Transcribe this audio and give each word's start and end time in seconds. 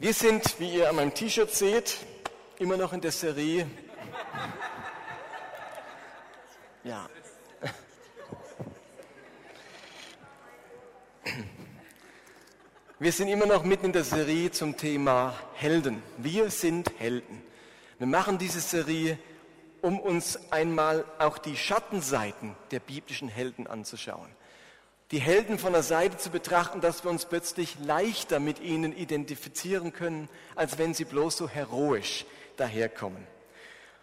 Wir 0.00 0.14
sind, 0.14 0.60
wie 0.60 0.76
ihr 0.76 0.88
an 0.88 0.94
meinem 0.94 1.12
T-Shirt 1.12 1.50
seht, 1.50 1.96
immer 2.60 2.76
noch 2.76 2.92
in 2.92 3.00
der 3.00 3.10
Serie. 3.10 3.68
Ja. 6.84 7.08
Wir 13.00 13.10
sind 13.10 13.26
immer 13.26 13.46
noch 13.46 13.64
mitten 13.64 13.86
in 13.86 13.92
der 13.92 14.04
Serie 14.04 14.52
zum 14.52 14.76
Thema 14.76 15.34
Helden. 15.54 16.00
Wir 16.16 16.48
sind 16.50 16.92
Helden. 17.00 17.42
Wir 17.98 18.06
machen 18.06 18.38
diese 18.38 18.60
Serie, 18.60 19.18
um 19.82 19.98
uns 19.98 20.52
einmal 20.52 21.06
auch 21.18 21.38
die 21.38 21.56
Schattenseiten 21.56 22.54
der 22.70 22.78
biblischen 22.78 23.28
Helden 23.28 23.66
anzuschauen 23.66 24.37
die 25.10 25.20
Helden 25.20 25.58
von 25.58 25.72
der 25.72 25.82
Seite 25.82 26.18
zu 26.18 26.30
betrachten, 26.30 26.80
dass 26.80 27.02
wir 27.02 27.10
uns 27.10 27.24
plötzlich 27.24 27.78
leichter 27.78 28.40
mit 28.40 28.60
ihnen 28.60 28.94
identifizieren 28.94 29.92
können, 29.92 30.28
als 30.54 30.76
wenn 30.78 30.92
sie 30.92 31.04
bloß 31.04 31.36
so 31.36 31.48
heroisch 31.48 32.26
daherkommen. 32.56 33.26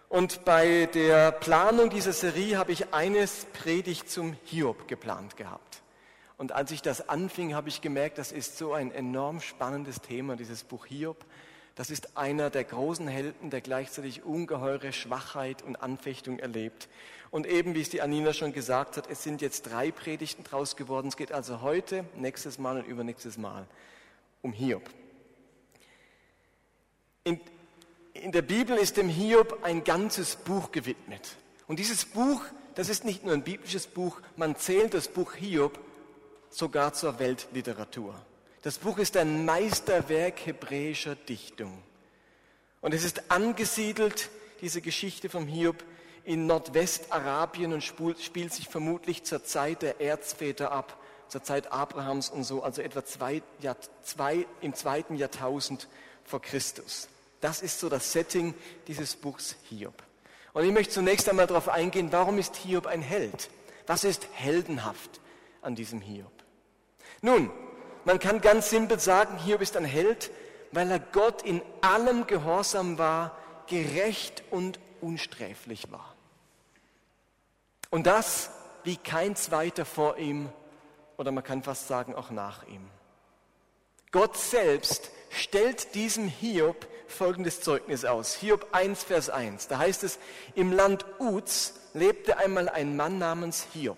Und 0.09 0.45
bei 0.45 0.87
der 0.93 1.31
Planung 1.31 1.89
dieser 1.89 2.13
Serie 2.13 2.57
habe 2.57 2.71
ich 2.71 2.93
eines 2.93 3.45
Predigt 3.53 4.09
zum 4.09 4.35
Hiob 4.45 4.87
geplant 4.87 5.37
gehabt. 5.37 5.81
Und 6.37 6.51
als 6.51 6.71
ich 6.71 6.81
das 6.81 7.07
anfing, 7.07 7.53
habe 7.53 7.69
ich 7.69 7.81
gemerkt, 7.81 8.17
das 8.17 8.31
ist 8.31 8.57
so 8.57 8.73
ein 8.73 8.91
enorm 8.91 9.41
spannendes 9.41 10.01
Thema, 10.01 10.35
dieses 10.35 10.63
Buch 10.63 10.85
Hiob. 10.85 11.23
Das 11.75 11.89
ist 11.89 12.15
einer 12.17 12.49
der 12.49 12.63
großen 12.63 13.07
Helden, 13.07 13.49
der 13.49 13.59
gleichzeitig 13.59 14.23
ungeheure 14.23 14.93
Schwachheit 14.93 15.61
und 15.61 15.75
Anfechtung 15.75 16.39
erlebt. 16.39 16.87
Und 17.31 17.45
eben, 17.45 17.75
wie 17.75 17.81
es 17.81 17.89
die 17.89 18.01
Anina 18.01 18.31
schon 18.31 18.53
gesagt 18.53 18.95
hat, 18.95 19.09
es 19.09 19.23
sind 19.23 19.41
jetzt 19.41 19.63
drei 19.63 19.91
Predigten 19.91 20.45
draus 20.45 20.77
geworden. 20.77 21.09
Es 21.09 21.17
geht 21.17 21.33
also 21.33 21.61
heute, 21.61 22.05
nächstes 22.15 22.57
Mal 22.57 22.77
und 22.77 22.87
übernächstes 22.87 23.37
Mal 23.37 23.67
um 24.41 24.53
Hiob. 24.53 24.89
In, 27.25 27.41
in 28.13 28.31
der 28.31 28.43
Bibel 28.43 28.77
ist 28.77 28.95
dem 28.95 29.09
Hiob 29.09 29.59
ein 29.63 29.83
ganzes 29.83 30.37
Buch 30.37 30.71
gewidmet. 30.71 31.35
Und 31.67 31.79
dieses 31.79 32.05
Buch, 32.05 32.41
das 32.75 32.87
ist 32.87 33.03
nicht 33.03 33.25
nur 33.25 33.33
ein 33.33 33.43
biblisches 33.43 33.87
Buch, 33.87 34.21
man 34.37 34.55
zählt 34.55 34.93
das 34.93 35.09
Buch 35.09 35.33
Hiob 35.33 35.77
sogar 36.49 36.93
zur 36.93 37.19
Weltliteratur. 37.19 38.15
Das 38.65 38.79
Buch 38.79 38.97
ist 38.97 39.15
ein 39.15 39.45
Meisterwerk 39.45 40.43
hebräischer 40.43 41.13
Dichtung. 41.13 41.83
Und 42.81 42.95
es 42.95 43.03
ist 43.03 43.29
angesiedelt, 43.29 44.31
diese 44.59 44.81
Geschichte 44.81 45.29
vom 45.29 45.45
Hiob, 45.45 45.83
in 46.23 46.47
Nordwestarabien 46.47 47.73
und 47.73 47.83
spielt 47.83 48.51
sich 48.51 48.67
vermutlich 48.67 49.23
zur 49.23 49.43
Zeit 49.43 49.83
der 49.83 50.01
Erzväter 50.01 50.71
ab, 50.71 50.99
zur 51.27 51.43
Zeit 51.43 51.71
Abrahams 51.71 52.31
und 52.31 52.43
so, 52.43 52.63
also 52.63 52.81
etwa 52.81 53.05
zwei, 53.05 53.43
Jahr, 53.61 53.77
zwei, 54.01 54.47
im 54.61 54.73
zweiten 54.73 55.15
Jahrtausend 55.15 55.87
vor 56.23 56.41
Christus. 56.41 57.07
Das 57.41 57.61
ist 57.61 57.79
so 57.79 57.87
das 57.87 58.13
Setting 58.13 58.55
dieses 58.87 59.15
Buchs 59.15 59.57
Hiob. 59.69 60.01
Und 60.53 60.65
ich 60.65 60.71
möchte 60.71 60.91
zunächst 60.95 61.29
einmal 61.29 61.45
darauf 61.45 61.69
eingehen, 61.69 62.11
warum 62.11 62.39
ist 62.39 62.55
Hiob 62.55 62.87
ein 62.87 63.03
Held? 63.03 63.47
Was 63.85 64.03
ist 64.03 64.27
heldenhaft 64.33 65.21
an 65.61 65.75
diesem 65.75 66.01
Hiob? 66.01 66.33
Nun, 67.21 67.51
man 68.05 68.19
kann 68.19 68.41
ganz 68.41 68.69
simpel 68.69 68.99
sagen, 68.99 69.37
Hiob 69.37 69.61
ist 69.61 69.75
ein 69.75 69.85
Held, 69.85 70.31
weil 70.71 70.89
er 70.89 70.99
Gott 70.99 71.41
in 71.41 71.61
allem 71.81 72.27
gehorsam 72.27 72.97
war, 72.97 73.37
gerecht 73.67 74.43
und 74.51 74.79
unsträflich 75.01 75.91
war. 75.91 76.15
Und 77.89 78.07
das 78.07 78.51
wie 78.83 78.97
kein 78.97 79.35
zweiter 79.35 79.85
vor 79.85 80.17
ihm 80.17 80.49
oder 81.17 81.31
man 81.31 81.43
kann 81.43 81.63
fast 81.63 81.87
sagen 81.87 82.13
auch 82.13 82.29
nach 82.29 82.67
ihm. 82.67 82.87
Gott 84.11 84.37
selbst 84.37 85.11
stellt 85.29 85.95
diesem 85.95 86.27
Hiob 86.27 86.87
folgendes 87.07 87.61
Zeugnis 87.61 88.05
aus. 88.05 88.35
Hiob 88.35 88.67
1, 88.71 89.03
Vers 89.03 89.29
1. 89.29 89.67
Da 89.67 89.77
heißt 89.77 90.03
es, 90.03 90.19
im 90.55 90.71
Land 90.71 91.05
Uz 91.19 91.73
lebte 91.93 92.37
einmal 92.37 92.69
ein 92.69 92.95
Mann 92.95 93.17
namens 93.17 93.65
Hiob. 93.73 93.97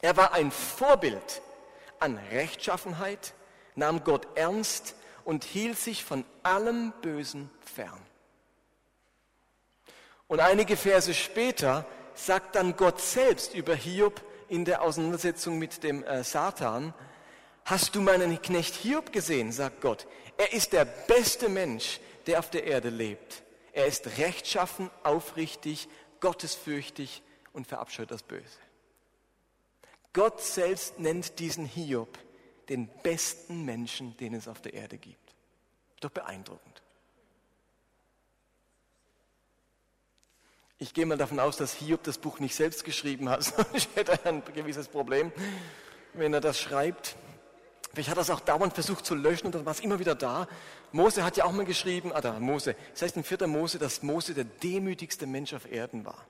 Er 0.00 0.16
war 0.16 0.32
ein 0.32 0.50
Vorbild 0.50 1.42
an 2.02 2.18
Rechtschaffenheit, 2.32 3.34
nahm 3.74 4.04
Gott 4.04 4.26
ernst 4.34 4.96
und 5.24 5.44
hielt 5.44 5.78
sich 5.78 6.04
von 6.04 6.24
allem 6.42 6.92
Bösen 7.00 7.48
fern. 7.60 8.00
Und 10.26 10.40
einige 10.40 10.76
Verse 10.76 11.14
später 11.14 11.86
sagt 12.14 12.56
dann 12.56 12.76
Gott 12.76 13.00
selbst 13.00 13.54
über 13.54 13.74
Hiob 13.74 14.20
in 14.48 14.64
der 14.64 14.82
Auseinandersetzung 14.82 15.58
mit 15.58 15.82
dem 15.82 16.02
äh, 16.04 16.24
Satan, 16.24 16.92
hast 17.64 17.94
du 17.94 18.00
meinen 18.00 18.40
Knecht 18.42 18.74
Hiob 18.74 19.12
gesehen, 19.12 19.52
sagt 19.52 19.80
Gott. 19.80 20.06
Er 20.36 20.52
ist 20.52 20.72
der 20.72 20.84
beste 20.84 21.48
Mensch, 21.48 22.00
der 22.26 22.38
auf 22.38 22.50
der 22.50 22.64
Erde 22.64 22.88
lebt. 22.88 23.42
Er 23.72 23.86
ist 23.86 24.18
rechtschaffen, 24.18 24.90
aufrichtig, 25.02 25.88
gottesfürchtig 26.20 27.22
und 27.52 27.66
verabscheut 27.66 28.10
das 28.10 28.22
Böse. 28.22 28.58
Gott 30.12 30.40
selbst 30.40 30.98
nennt 30.98 31.38
diesen 31.38 31.64
Hiob 31.64 32.18
den 32.68 32.88
besten 33.02 33.64
Menschen, 33.64 34.16
den 34.18 34.34
es 34.34 34.48
auf 34.48 34.60
der 34.60 34.74
Erde 34.74 34.98
gibt. 34.98 35.34
Doch 36.00 36.10
beeindruckend. 36.10 36.82
Ich 40.78 40.94
gehe 40.94 41.06
mal 41.06 41.16
davon 41.16 41.38
aus, 41.38 41.56
dass 41.56 41.74
Hiob 41.74 42.02
das 42.02 42.18
Buch 42.18 42.40
nicht 42.40 42.56
selbst 42.56 42.84
geschrieben 42.84 43.28
hat, 43.28 43.44
sonst 43.72 43.94
hätte 43.94 44.12
er 44.12 44.26
ein 44.26 44.42
gewisses 44.52 44.88
Problem, 44.88 45.32
wenn 46.12 46.34
er 46.34 46.40
das 46.40 46.58
schreibt. 46.60 47.16
Vielleicht 47.92 48.08
hat 48.08 48.16
er 48.16 48.22
es 48.22 48.30
auch 48.30 48.40
dauernd 48.40 48.72
versucht 48.72 49.04
zu 49.04 49.14
löschen 49.14 49.46
und 49.46 49.54
dann 49.54 49.64
war 49.64 49.72
es 49.72 49.80
immer 49.80 49.98
wieder 49.98 50.14
da. 50.14 50.48
Mose 50.92 51.24
hat 51.24 51.36
ja 51.36 51.44
auch 51.44 51.52
mal 51.52 51.66
geschrieben, 51.66 52.12
ah 52.12 52.20
da, 52.20 52.40
Mose, 52.40 52.74
das 52.92 53.02
heißt 53.02 53.16
in 53.16 53.24
4. 53.24 53.46
Mose, 53.46 53.78
dass 53.78 54.02
Mose 54.02 54.34
der 54.34 54.44
demütigste 54.44 55.26
Mensch 55.26 55.52
auf 55.52 55.70
Erden 55.70 56.04
war. 56.04 56.26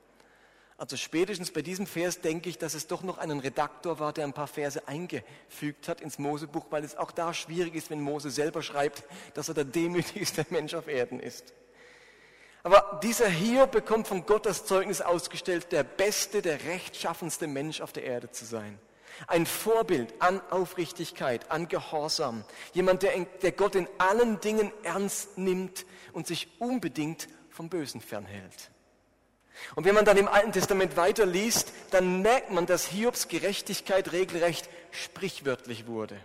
Also 0.82 0.97
spätestens 0.97 1.53
bei 1.53 1.62
diesem 1.62 1.87
Vers 1.87 2.22
denke 2.22 2.48
ich, 2.48 2.59
dass 2.59 2.75
es 2.75 2.88
doch 2.88 3.04
noch 3.04 3.19
einen 3.19 3.38
Redaktor 3.38 4.00
war, 4.00 4.12
der 4.12 4.25
ein 4.25 4.32
paar 4.32 4.48
Verse 4.48 4.88
eingefügt 4.88 5.87
hat 5.87 6.00
ins 6.00 6.19
Mosebuch, 6.19 6.66
weil 6.70 6.82
es 6.82 6.97
auch 6.97 7.12
da 7.12 7.32
schwierig 7.32 7.76
ist, 7.76 7.88
wenn 7.88 8.00
Mose 8.00 8.32
selber 8.32 8.62
schreibt, 8.62 9.04
dass 9.34 9.47
er 9.47 9.54
der 9.54 9.62
demütigste 9.62 10.44
Mensch 10.50 10.75
auf 10.75 10.88
Erden 10.88 11.20
ist. 11.20 11.54
Aber 12.65 12.98
dieser 13.00 13.28
hier 13.28 13.69
bekommt 13.69 14.09
von 14.09 14.26
Gott 14.26 14.44
das 14.44 14.66
Zeugnis 14.66 15.00
ausgestellt, 15.00 15.70
der 15.70 15.84
beste, 15.84 16.43
der 16.43 16.65
rechtschaffenste 16.65 17.47
Mensch 17.47 17.81
auf 17.81 17.93
der 17.93 18.03
Erde 18.03 18.32
zu 18.32 18.44
sein. 18.44 18.76
Ein 19.28 19.47
Vorbild 19.47 20.12
an 20.19 20.41
Aufrichtigkeit, 20.50 21.49
an 21.49 21.69
Gehorsam. 21.69 22.43
Jemand, 22.72 23.04
der, 23.04 23.12
der 23.41 23.53
Gott 23.53 23.76
in 23.76 23.87
allen 23.99 24.41
Dingen 24.41 24.72
ernst 24.82 25.38
nimmt 25.38 25.87
und 26.12 26.26
sich 26.26 26.49
unbedingt 26.59 27.28
vom 27.50 27.69
Bösen 27.69 28.00
fernhält. 28.00 28.72
Und 29.74 29.84
wenn 29.84 29.94
man 29.94 30.04
dann 30.04 30.16
im 30.16 30.28
Alten 30.28 30.52
Testament 30.52 30.96
weiterliest, 30.96 31.72
dann 31.90 32.22
merkt 32.22 32.50
man, 32.50 32.66
dass 32.66 32.86
Hiobs 32.86 33.28
Gerechtigkeit 33.28 34.12
regelrecht 34.12 34.68
sprichwörtlich 34.90 35.86
wurde. 35.86 36.16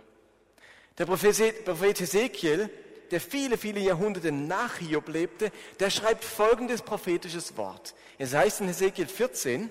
Der 0.98 1.06
Prophet 1.06 2.00
Ezekiel 2.00 2.70
der 3.10 3.20
viele, 3.20 3.58
viele 3.58 3.80
Jahrhunderte 3.80 4.32
nach 4.32 4.76
Hiob 4.76 5.08
lebte, 5.08 5.50
der 5.80 5.90
schreibt 5.90 6.24
folgendes 6.24 6.82
prophetisches 6.82 7.56
Wort. 7.56 7.94
Es 8.18 8.34
heißt 8.34 8.60
in 8.60 8.68
Hesekiel 8.68 9.06
14, 9.06 9.70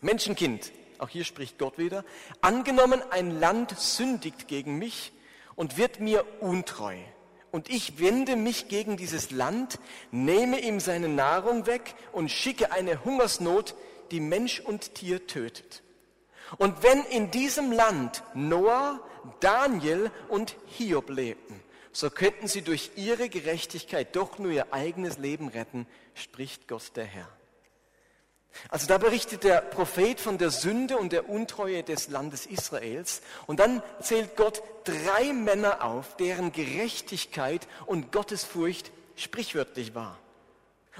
Menschenkind, 0.00 0.72
auch 0.98 1.08
hier 1.08 1.24
spricht 1.24 1.58
Gott 1.58 1.78
wieder, 1.78 2.04
angenommen 2.40 3.02
ein 3.10 3.40
Land 3.40 3.78
sündigt 3.78 4.48
gegen 4.48 4.78
mich 4.78 5.12
und 5.54 5.76
wird 5.76 6.00
mir 6.00 6.24
untreu. 6.40 6.96
Und 7.50 7.70
ich 7.70 7.98
wende 7.98 8.36
mich 8.36 8.68
gegen 8.68 8.96
dieses 8.96 9.30
Land, 9.30 9.78
nehme 10.10 10.60
ihm 10.60 10.80
seine 10.80 11.08
Nahrung 11.08 11.66
weg 11.66 11.94
und 12.12 12.30
schicke 12.30 12.72
eine 12.72 13.04
Hungersnot, 13.04 13.74
die 14.10 14.20
Mensch 14.20 14.60
und 14.60 14.94
Tier 14.94 15.26
tötet. 15.26 15.82
Und 16.56 16.82
wenn 16.82 17.04
in 17.04 17.30
diesem 17.30 17.72
Land 17.72 18.22
Noah, 18.34 19.00
Daniel 19.40 20.10
und 20.28 20.56
Hiob 20.66 21.10
lebten, 21.10 21.60
so 21.92 22.10
könnten 22.10 22.48
sie 22.48 22.62
durch 22.62 22.92
ihre 22.96 23.28
Gerechtigkeit 23.28 24.14
doch 24.14 24.38
nur 24.38 24.52
ihr 24.52 24.72
eigenes 24.72 25.18
Leben 25.18 25.48
retten, 25.48 25.86
spricht 26.14 26.68
Gott 26.68 26.96
der 26.96 27.04
Herr. 27.04 27.28
Also 28.68 28.86
da 28.86 28.98
berichtet 28.98 29.44
der 29.44 29.60
Prophet 29.60 30.20
von 30.20 30.38
der 30.38 30.50
Sünde 30.50 30.98
und 30.98 31.12
der 31.12 31.28
Untreue 31.28 31.82
des 31.82 32.08
Landes 32.08 32.46
Israels 32.46 33.22
und 33.46 33.60
dann 33.60 33.82
zählt 34.00 34.36
Gott 34.36 34.62
drei 34.84 35.32
Männer 35.32 35.84
auf, 35.84 36.16
deren 36.16 36.52
Gerechtigkeit 36.52 37.66
und 37.86 38.12
Gottesfurcht 38.12 38.90
sprichwörtlich 39.16 39.94
war. 39.94 40.18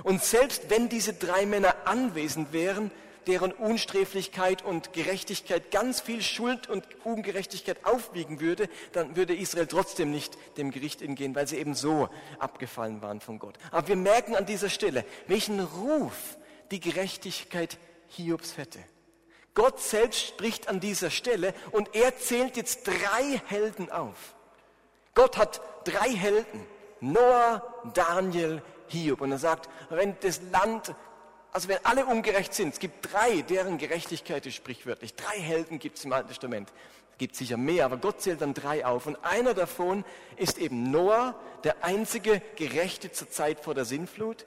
Und 0.02 0.22
selbst 0.22 0.70
wenn 0.70 0.88
diese 0.88 1.12
drei 1.12 1.46
Männer 1.46 1.74
anwesend 1.84 2.52
wären, 2.52 2.90
deren 3.26 3.52
Unsträflichkeit 3.52 4.64
und 4.64 4.94
Gerechtigkeit 4.94 5.70
ganz 5.70 6.00
viel 6.00 6.22
Schuld 6.22 6.68
und 6.68 6.84
Ungerechtigkeit 7.04 7.84
aufwiegen 7.84 8.40
würde, 8.40 8.68
dann 8.92 9.16
würde 9.16 9.36
Israel 9.36 9.66
trotzdem 9.66 10.10
nicht 10.10 10.38
dem 10.56 10.70
Gericht 10.70 11.02
entgehen, 11.02 11.34
weil 11.34 11.46
sie 11.46 11.58
eben 11.58 11.74
so 11.74 12.08
abgefallen 12.38 13.02
waren 13.02 13.20
von 13.20 13.38
Gott. 13.38 13.58
Aber 13.70 13.86
wir 13.86 13.96
merken 13.96 14.34
an 14.34 14.46
dieser 14.46 14.70
Stelle, 14.70 15.04
welchen 15.26 15.60
Ruf 15.60 16.37
die 16.70 16.80
Gerechtigkeit 16.80 17.78
Hiobs 18.08 18.56
hätte. 18.56 18.78
Gott 19.54 19.80
selbst 19.80 20.20
spricht 20.20 20.68
an 20.68 20.80
dieser 20.80 21.10
Stelle 21.10 21.52
und 21.72 21.94
er 21.94 22.16
zählt 22.16 22.56
jetzt 22.56 22.86
drei 22.86 23.40
Helden 23.46 23.90
auf. 23.90 24.34
Gott 25.14 25.36
hat 25.36 25.60
drei 25.84 26.10
Helden 26.10 26.64
Noah, 27.00 27.62
Daniel, 27.94 28.62
Hiob. 28.88 29.20
Und 29.20 29.32
er 29.32 29.38
sagt, 29.38 29.68
wenn 29.90 30.16
das 30.20 30.40
Land, 30.52 30.94
also 31.52 31.68
wenn 31.68 31.84
alle 31.84 32.06
ungerecht 32.06 32.54
sind, 32.54 32.74
es 32.74 32.80
gibt 32.80 33.12
drei, 33.12 33.42
deren 33.42 33.78
Gerechtigkeit 33.78 34.46
ist 34.46 34.54
sprichwörtlich. 34.54 35.14
Drei 35.14 35.38
Helden 35.38 35.78
gibt 35.78 35.98
es 35.98 36.04
im 36.04 36.12
Alten 36.12 36.28
Testament. 36.28 36.72
Es 37.12 37.18
gibt 37.18 37.36
sicher 37.36 37.56
mehr, 37.56 37.84
aber 37.84 37.96
Gott 37.96 38.20
zählt 38.22 38.40
dann 38.40 38.54
drei 38.54 38.84
auf. 38.86 39.06
Und 39.06 39.16
einer 39.24 39.54
davon 39.54 40.04
ist 40.36 40.58
eben 40.58 40.90
Noah, 40.90 41.34
der 41.64 41.84
einzige 41.84 42.40
Gerechte 42.56 43.12
zur 43.12 43.30
Zeit 43.30 43.60
vor 43.60 43.74
der 43.74 43.84
Sintflut. 43.84 44.46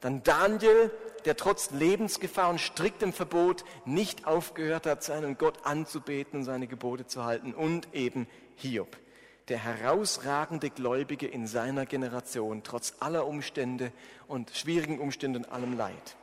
Dann 0.00 0.22
Daniel, 0.22 0.90
der 1.24 1.36
trotz 1.36 1.70
Lebensgefahr 1.70 2.50
und 2.50 2.60
striktem 2.60 3.12
Verbot 3.12 3.64
nicht 3.84 4.26
aufgehört 4.26 4.86
hat, 4.86 5.02
seinen 5.02 5.38
Gott 5.38 5.64
anzubeten 5.64 6.40
und 6.40 6.44
seine 6.44 6.66
Gebote 6.66 7.06
zu 7.06 7.24
halten. 7.24 7.54
Und 7.54 7.94
eben 7.94 8.26
Hiob, 8.56 8.96
der 9.48 9.58
herausragende 9.58 10.70
Gläubige 10.70 11.26
in 11.26 11.46
seiner 11.46 11.86
Generation, 11.86 12.62
trotz 12.62 12.94
aller 13.00 13.26
Umstände 13.26 13.92
und 14.28 14.50
schwierigen 14.50 14.98
Umstände 14.98 15.38
und 15.38 15.50
allem 15.50 15.76
Leid. 15.76 16.16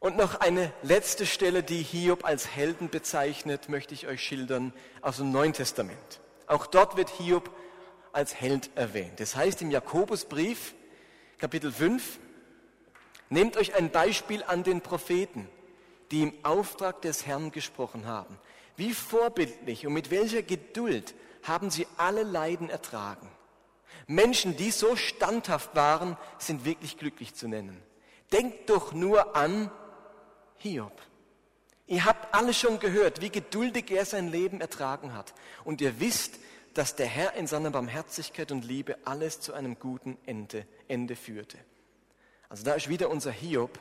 Und 0.00 0.16
noch 0.16 0.36
eine 0.36 0.72
letzte 0.82 1.26
Stelle, 1.26 1.64
die 1.64 1.82
Hiob 1.82 2.24
als 2.24 2.46
Helden 2.54 2.88
bezeichnet, 2.88 3.68
möchte 3.68 3.94
ich 3.94 4.06
euch 4.06 4.22
schildern 4.22 4.72
aus 5.02 5.16
dem 5.16 5.32
Neuen 5.32 5.52
Testament. 5.52 6.20
Auch 6.46 6.66
dort 6.66 6.96
wird 6.96 7.10
Hiob 7.10 7.50
als 8.12 8.34
Held 8.34 8.70
erwähnt. 8.76 9.18
Das 9.18 9.34
heißt 9.34 9.60
im 9.60 9.70
Jakobusbrief, 9.72 10.74
Kapitel 11.38 11.72
5, 11.72 12.20
nehmt 13.30 13.56
euch 13.56 13.74
ein 13.74 13.90
Beispiel 13.90 14.42
an 14.42 14.62
den 14.62 14.80
Propheten, 14.80 15.48
die 16.10 16.22
im 16.22 16.32
Auftrag 16.42 17.02
des 17.02 17.26
Herrn 17.26 17.50
gesprochen 17.50 18.06
haben. 18.06 18.38
Wie 18.76 18.94
vorbildlich 18.94 19.86
und 19.86 19.92
mit 19.92 20.10
welcher 20.10 20.42
Geduld 20.42 21.14
haben 21.42 21.70
sie 21.70 21.86
alle 21.96 22.22
Leiden 22.22 22.70
ertragen. 22.70 23.28
Menschen, 24.06 24.56
die 24.56 24.70
so 24.70 24.96
standhaft 24.96 25.74
waren, 25.74 26.16
sind 26.38 26.64
wirklich 26.64 26.96
glücklich 26.96 27.34
zu 27.34 27.48
nennen. 27.48 27.82
Denkt 28.32 28.70
doch 28.70 28.92
nur 28.92 29.36
an 29.36 29.70
Hiob. 30.58 30.92
Ihr 31.86 32.04
habt 32.04 32.34
alle 32.34 32.52
schon 32.52 32.78
gehört, 32.78 33.20
wie 33.22 33.30
geduldig 33.30 33.90
er 33.90 34.04
sein 34.04 34.28
Leben 34.30 34.60
ertragen 34.60 35.14
hat. 35.14 35.34
Und 35.64 35.80
ihr 35.80 36.00
wisst, 36.00 36.38
dass 36.74 36.94
der 36.94 37.06
Herr 37.06 37.34
in 37.34 37.46
seiner 37.46 37.70
Barmherzigkeit 37.70 38.52
und 38.52 38.64
Liebe 38.64 38.96
alles 39.04 39.40
zu 39.40 39.54
einem 39.54 39.78
guten 39.78 40.18
Ende, 40.26 40.66
Ende 40.86 41.16
führte. 41.16 41.58
Also 42.48 42.64
da 42.64 42.74
ist 42.74 42.88
wieder 42.88 43.10
unser 43.10 43.30
Hiob, 43.30 43.78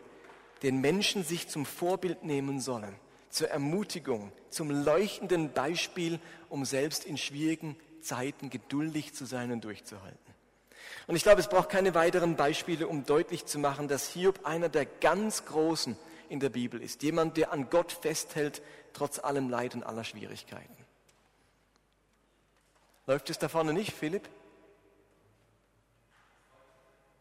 den 0.63 0.81
Menschen 0.81 1.23
sich 1.23 1.47
zum 1.47 1.65
Vorbild 1.65 2.23
nehmen 2.23 2.59
sollen, 2.59 2.95
zur 3.29 3.49
Ermutigung, 3.49 4.31
zum 4.49 4.69
leuchtenden 4.71 5.53
Beispiel, 5.53 6.19
um 6.49 6.65
selbst 6.65 7.05
in 7.05 7.17
schwierigen 7.17 7.77
Zeiten 8.01 8.49
geduldig 8.49 9.13
zu 9.13 9.25
sein 9.25 9.51
und 9.51 9.63
durchzuhalten. 9.63 10.17
Und 11.07 11.15
ich 11.15 11.23
glaube, 11.23 11.39
es 11.39 11.47
braucht 11.47 11.69
keine 11.69 11.95
weiteren 11.95 12.35
Beispiele, 12.35 12.87
um 12.87 13.05
deutlich 13.05 13.45
zu 13.45 13.59
machen, 13.59 13.87
dass 13.87 14.09
Hiob 14.09 14.45
einer 14.45 14.69
der 14.69 14.85
ganz 14.85 15.45
Großen 15.45 15.97
in 16.29 16.39
der 16.39 16.49
Bibel 16.49 16.81
ist. 16.81 17.03
Jemand, 17.03 17.37
der 17.37 17.51
an 17.51 17.69
Gott 17.69 17.91
festhält, 17.91 18.61
trotz 18.93 19.19
allem 19.19 19.49
Leid 19.49 19.75
und 19.75 19.83
aller 19.83 20.03
Schwierigkeiten. 20.03 20.75
Läuft 23.05 23.29
es 23.29 23.39
da 23.39 23.47
vorne 23.47 23.71
nicht, 23.71 23.93
Philipp? 23.93 24.27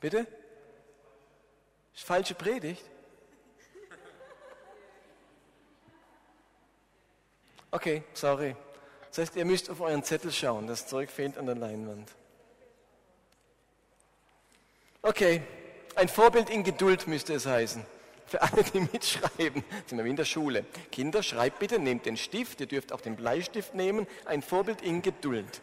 Bitte? 0.00 0.26
Falsche 2.02 2.34
Predigt? 2.34 2.84
Okay, 7.70 8.04
sorry. 8.14 8.54
Das 9.08 9.18
heißt, 9.18 9.36
ihr 9.36 9.44
müsst 9.44 9.70
auf 9.70 9.80
euren 9.80 10.02
Zettel 10.02 10.30
schauen. 10.30 10.66
Das 10.66 10.86
Zeug 10.86 11.10
fehlt 11.10 11.36
an 11.38 11.46
der 11.46 11.54
Leinwand. 11.54 12.10
Okay, 15.02 15.42
ein 15.94 16.08
Vorbild 16.08 16.50
in 16.50 16.64
Geduld 16.64 17.06
müsste 17.06 17.34
es 17.34 17.46
heißen. 17.46 17.84
Für 18.26 18.42
alle, 18.42 18.64
die 18.64 18.80
mitschreiben, 18.80 19.64
sind 19.86 19.98
wir 19.98 20.04
wie 20.04 20.10
in 20.10 20.16
der 20.16 20.24
Schule. 20.24 20.64
Kinder, 20.90 21.22
schreibt 21.22 21.60
bitte, 21.60 21.78
nehmt 21.78 22.06
den 22.06 22.16
Stift, 22.16 22.60
ihr 22.60 22.66
dürft 22.66 22.92
auch 22.92 23.00
den 23.00 23.14
Bleistift 23.14 23.74
nehmen. 23.74 24.06
Ein 24.24 24.42
Vorbild 24.42 24.82
in 24.82 25.00
Geduld. 25.00 25.60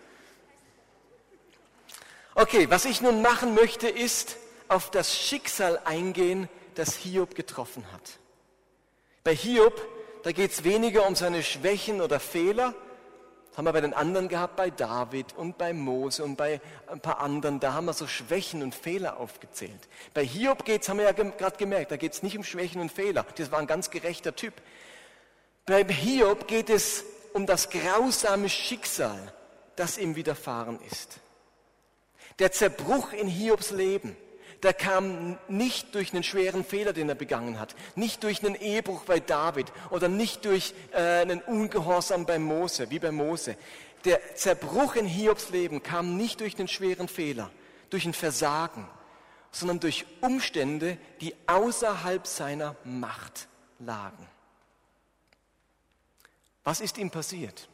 Okay, 2.36 2.70
was 2.70 2.86
ich 2.86 3.02
nun 3.02 3.22
machen 3.22 3.54
möchte, 3.54 3.90
ist 3.90 4.38
auf 4.68 4.92
das 4.92 5.18
Schicksal 5.18 5.80
eingehen, 5.86 6.50
das 6.76 6.96
Hiob 6.96 7.36
getroffen 7.36 7.86
hat. 7.92 8.20
Bei 9.24 9.36
Hiob, 9.36 9.82
da 10.24 10.32
geht 10.32 10.52
es 10.52 10.64
weniger 10.64 11.08
um 11.08 11.16
seine 11.16 11.44
Schwächen 11.44 12.02
oder 12.02 12.20
Fehler, 12.20 12.74
das 13.54 13.60
haben 13.60 13.66
wir 13.66 13.74
bei 13.74 13.82
den 13.82 13.94
anderen 13.94 14.30
gehabt, 14.30 14.56
bei 14.56 14.72
David 14.72 15.34
und 15.38 15.60
bei 15.60 15.74
Mose 15.74 16.24
und 16.24 16.38
bei 16.38 16.60
ein 16.88 17.00
paar 17.00 17.20
anderen. 17.20 17.60
Da 17.60 17.74
haben 17.74 17.86
wir 17.86 17.94
so 17.94 18.08
Schwächen 18.08 18.64
und 18.64 18.74
Fehler 18.74 19.20
aufgezählt. 19.20 19.78
Bei 20.16 20.26
Hiob 20.26 20.66
geht 20.66 20.82
es, 20.82 20.90
haben 20.90 20.98
wir 20.98 21.06
ja 21.06 21.12
gerade 21.12 21.58
gemerkt, 21.58 21.92
da 21.92 21.98
geht 21.98 22.14
es 22.14 22.24
nicht 22.24 22.36
um 22.36 22.44
Schwächen 22.44 22.82
und 22.82 22.92
Fehler. 22.92 23.28
Das 23.36 23.52
war 23.52 23.60
ein 23.60 23.68
ganz 23.68 23.92
gerechter 23.92 24.36
Typ. 24.36 24.56
Bei 25.68 25.84
Hiob 25.84 26.48
geht 26.48 26.72
es 26.72 27.06
um 27.34 27.46
das 27.46 27.70
grausame 27.70 28.50
Schicksal, 28.50 29.32
das 29.76 30.00
ihm 30.00 30.16
widerfahren 30.16 30.80
ist. 30.90 31.20
Der 32.40 32.52
Zerbruch 32.52 33.14
in 33.14 33.28
Hiobs 33.28 33.70
Leben 33.70 34.18
der 34.64 34.74
kam 34.74 35.38
nicht 35.50 35.94
durch 35.94 36.14
einen 36.14 36.24
schweren 36.24 36.64
Fehler, 36.64 36.94
den 36.94 37.10
er 37.10 37.16
begangen 37.16 37.60
hat, 37.60 37.76
nicht 37.96 38.24
durch 38.24 38.44
einen 38.44 38.56
Ehebruch 38.56 39.04
bei 39.04 39.20
David 39.20 39.72
oder 39.90 40.08
nicht 40.08 40.46
durch 40.46 40.74
äh, 40.94 41.22
einen 41.22 41.42
Ungehorsam 41.42 42.26
bei 42.26 42.40
Mose, 42.40 42.90
wie 42.90 43.00
bei 43.00 43.12
Mose. 43.12 43.58
Der 44.06 44.36
Zerbruch 44.36 44.96
in 44.96 45.06
Hiobs 45.06 45.50
Leben 45.50 45.84
kam 45.84 46.16
nicht 46.16 46.40
durch 46.40 46.58
einen 46.58 46.70
schweren 46.70 47.10
Fehler, 47.10 47.52
durch 47.90 48.06
ein 48.06 48.14
Versagen, 48.14 48.88
sondern 49.52 49.82
durch 49.82 50.06
Umstände, 50.22 50.98
die 51.20 51.36
außerhalb 51.46 52.26
seiner 52.26 52.76
Macht 52.86 53.48
lagen. 53.80 54.28
Was 56.64 56.80
ist 56.80 56.98
ihm 56.98 57.12
passiert? 57.12 57.68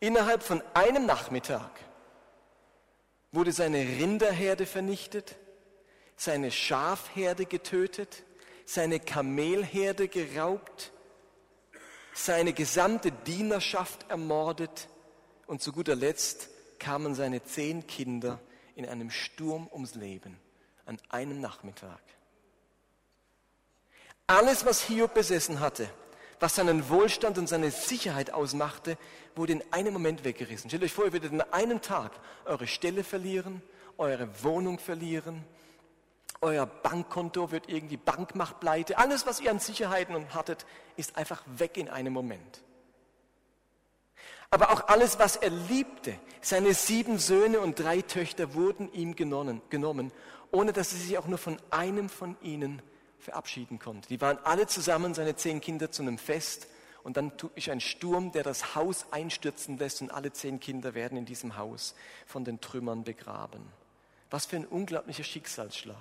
Innerhalb 0.00 0.42
von 0.42 0.60
einem 0.74 1.06
Nachmittag 1.06 1.70
wurde 3.30 3.52
seine 3.52 3.78
Rinderherde 3.78 4.66
vernichtet, 4.66 5.36
seine 6.16 6.50
Schafherde 6.50 7.46
getötet, 7.46 8.24
seine 8.66 9.00
Kamelherde 9.00 10.08
geraubt, 10.08 10.92
seine 12.14 12.52
gesamte 12.52 13.12
Dienerschaft 13.12 14.08
ermordet 14.08 14.88
und 15.46 15.60
zu 15.62 15.72
guter 15.72 15.96
Letzt 15.96 16.48
kamen 16.78 17.14
seine 17.14 17.42
zehn 17.42 17.86
Kinder 17.86 18.40
in 18.76 18.86
einem 18.86 19.10
Sturm 19.10 19.68
ums 19.72 19.94
Leben 19.94 20.38
an 20.86 20.98
einem 21.08 21.40
Nachmittag. 21.40 22.00
Alles, 24.26 24.64
was 24.64 24.82
Hiob 24.82 25.14
besessen 25.14 25.60
hatte, 25.60 25.88
was 26.40 26.54
seinen 26.54 26.88
Wohlstand 26.88 27.38
und 27.38 27.48
seine 27.48 27.70
Sicherheit 27.70 28.30
ausmachte, 28.30 28.96
wurde 29.34 29.52
in 29.52 29.64
einem 29.70 29.92
Moment 29.92 30.24
weggerissen. 30.24 30.70
Stellt 30.70 30.82
euch 30.82 30.92
vor, 30.92 31.06
ihr 31.06 31.12
würdet 31.12 31.32
in 31.32 31.40
einem 31.40 31.80
Tag 31.82 32.12
eure 32.44 32.66
Stelle 32.66 33.04
verlieren, 33.04 33.62
eure 33.98 34.28
Wohnung 34.42 34.78
verlieren, 34.78 35.44
euer 36.44 36.66
Bankkonto 36.66 37.50
wird 37.50 37.68
irgendwie 37.68 37.96
Bank 37.96 38.36
macht 38.36 38.60
pleite. 38.60 38.98
Alles, 38.98 39.26
was 39.26 39.40
ihr 39.40 39.50
an 39.50 39.58
Sicherheiten 39.58 40.32
hattet, 40.32 40.64
ist 40.96 41.16
einfach 41.16 41.42
weg 41.46 41.76
in 41.76 41.88
einem 41.88 42.12
Moment. 42.12 42.62
Aber 44.50 44.70
auch 44.70 44.86
alles, 44.86 45.18
was 45.18 45.34
er 45.34 45.50
liebte, 45.50 46.14
seine 46.40 46.74
sieben 46.74 47.18
Söhne 47.18 47.58
und 47.58 47.80
drei 47.80 48.02
Töchter 48.02 48.54
wurden 48.54 48.92
ihm 48.92 49.16
genommen, 49.16 49.60
genommen 49.68 50.12
ohne 50.52 50.72
dass 50.72 50.92
er 50.92 50.98
sich 51.00 51.18
auch 51.18 51.26
nur 51.26 51.38
von 51.38 51.58
einem 51.70 52.08
von 52.08 52.36
ihnen 52.40 52.80
verabschieden 53.18 53.80
konnte. 53.80 54.08
Die 54.08 54.20
waren 54.20 54.38
alle 54.44 54.68
zusammen, 54.68 55.14
seine 55.14 55.34
zehn 55.34 55.60
Kinder, 55.60 55.90
zu 55.90 56.02
einem 56.02 56.18
Fest. 56.18 56.68
Und 57.02 57.16
dann 57.16 57.32
ist 57.54 57.68
ein 57.68 57.80
Sturm, 57.80 58.32
der 58.32 58.44
das 58.44 58.74
Haus 58.76 59.06
einstürzen 59.10 59.76
lässt 59.76 60.00
und 60.00 60.10
alle 60.10 60.32
zehn 60.32 60.60
Kinder 60.60 60.94
werden 60.94 61.18
in 61.18 61.26
diesem 61.26 61.56
Haus 61.56 61.94
von 62.26 62.44
den 62.44 62.60
Trümmern 62.60 63.02
begraben. 63.02 63.62
Was 64.30 64.46
für 64.46 64.56
ein 64.56 64.66
unglaublicher 64.66 65.24
Schicksalsschlag. 65.24 65.96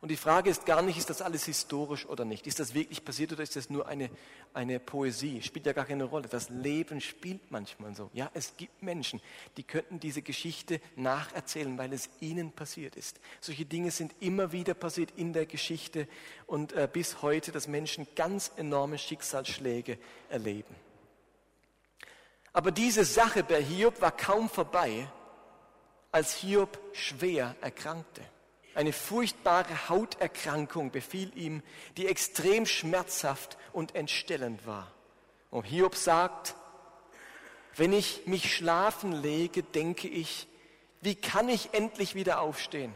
Und 0.00 0.10
die 0.10 0.16
Frage 0.16 0.48
ist 0.48 0.64
gar 0.64 0.80
nicht, 0.82 0.96
ist 0.96 1.10
das 1.10 1.22
alles 1.22 1.44
historisch 1.44 2.06
oder 2.06 2.24
nicht? 2.24 2.46
Ist 2.46 2.60
das 2.60 2.72
wirklich 2.72 3.04
passiert 3.04 3.32
oder 3.32 3.42
ist 3.42 3.56
das 3.56 3.68
nur 3.68 3.88
eine, 3.88 4.10
eine 4.54 4.78
Poesie? 4.78 5.42
Spielt 5.42 5.66
ja 5.66 5.72
gar 5.72 5.86
keine 5.86 6.04
Rolle. 6.04 6.28
Das 6.28 6.50
Leben 6.50 7.00
spielt 7.00 7.50
manchmal 7.50 7.94
so. 7.96 8.08
Ja, 8.12 8.30
es 8.32 8.56
gibt 8.56 8.80
Menschen, 8.82 9.20
die 9.56 9.64
könnten 9.64 9.98
diese 9.98 10.22
Geschichte 10.22 10.80
nacherzählen, 10.94 11.76
weil 11.78 11.92
es 11.92 12.08
ihnen 12.20 12.52
passiert 12.52 12.94
ist. 12.94 13.18
Solche 13.40 13.64
Dinge 13.64 13.90
sind 13.90 14.14
immer 14.20 14.52
wieder 14.52 14.74
passiert 14.74 15.12
in 15.16 15.32
der 15.32 15.46
Geschichte 15.46 16.06
und 16.46 16.72
äh, 16.72 16.88
bis 16.90 17.20
heute, 17.22 17.50
dass 17.50 17.66
Menschen 17.66 18.06
ganz 18.14 18.52
enorme 18.56 18.98
Schicksalsschläge 18.98 19.98
erleben. 20.28 20.74
Aber 22.52 22.70
diese 22.70 23.04
Sache 23.04 23.42
bei 23.42 23.62
Hiob 23.62 24.00
war 24.00 24.12
kaum 24.12 24.48
vorbei, 24.48 25.08
als 26.12 26.34
Hiob 26.34 26.78
schwer 26.92 27.56
erkrankte. 27.60 28.22
Eine 28.78 28.92
furchtbare 28.92 29.88
Hauterkrankung 29.88 30.92
befiel 30.92 31.36
ihm, 31.36 31.64
die 31.96 32.06
extrem 32.06 32.64
schmerzhaft 32.64 33.58
und 33.72 33.96
entstellend 33.96 34.68
war. 34.68 34.86
Und 35.50 35.64
Hiob 35.64 35.96
sagt, 35.96 36.54
wenn 37.74 37.92
ich 37.92 38.28
mich 38.28 38.54
schlafen 38.54 39.10
lege, 39.10 39.64
denke 39.64 40.06
ich, 40.06 40.46
Wie 41.00 41.16
kann 41.16 41.48
ich 41.48 41.74
endlich 41.74 42.14
wieder 42.14 42.40
aufstehen? 42.40 42.92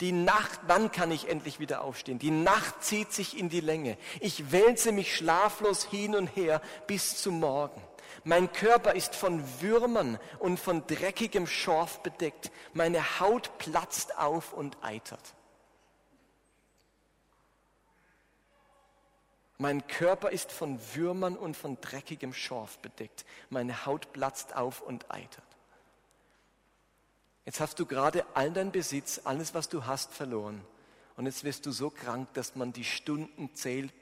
Die 0.00 0.12
Nacht, 0.12 0.60
wann 0.66 0.92
kann 0.92 1.10
ich 1.10 1.30
endlich 1.30 1.60
wieder 1.60 1.80
aufstehen? 1.80 2.18
Die 2.18 2.30
Nacht 2.30 2.84
zieht 2.84 3.10
sich 3.12 3.38
in 3.38 3.48
die 3.48 3.60
Länge. 3.60 3.96
Ich 4.20 4.52
wälze 4.52 4.92
mich 4.92 5.16
schlaflos 5.16 5.84
hin 5.84 6.14
und 6.14 6.26
her 6.26 6.60
bis 6.86 7.22
zum 7.22 7.40
Morgen. 7.40 7.80
Mein 8.24 8.52
Körper 8.52 8.94
ist 8.94 9.14
von 9.14 9.42
Würmern 9.60 10.18
und 10.38 10.58
von 10.58 10.86
dreckigem 10.86 11.46
Schorf 11.46 12.00
bedeckt. 12.00 12.50
Meine 12.72 13.20
Haut 13.20 13.58
platzt 13.58 14.18
auf 14.18 14.52
und 14.52 14.76
eitert. 14.82 15.34
Mein 19.58 19.86
Körper 19.86 20.30
ist 20.30 20.52
von 20.52 20.80
Würmern 20.94 21.36
und 21.36 21.54
von 21.54 21.78
dreckigem 21.80 22.32
Schorf 22.32 22.78
bedeckt. 22.78 23.26
Meine 23.50 23.84
Haut 23.84 24.12
platzt 24.12 24.56
auf 24.56 24.80
und 24.80 25.10
eitert. 25.10 25.44
Jetzt 27.44 27.60
hast 27.60 27.78
du 27.78 27.84
gerade 27.84 28.24
all 28.34 28.50
dein 28.52 28.72
Besitz, 28.72 29.20
alles, 29.24 29.52
was 29.52 29.68
du 29.68 29.84
hast, 29.84 30.14
verloren. 30.14 30.64
Und 31.16 31.26
jetzt 31.26 31.44
wirst 31.44 31.66
du 31.66 31.72
so 31.72 31.90
krank, 31.90 32.32
dass 32.32 32.56
man 32.56 32.72
die 32.72 32.84
Stunden 32.84 33.54
zählt, 33.54 33.92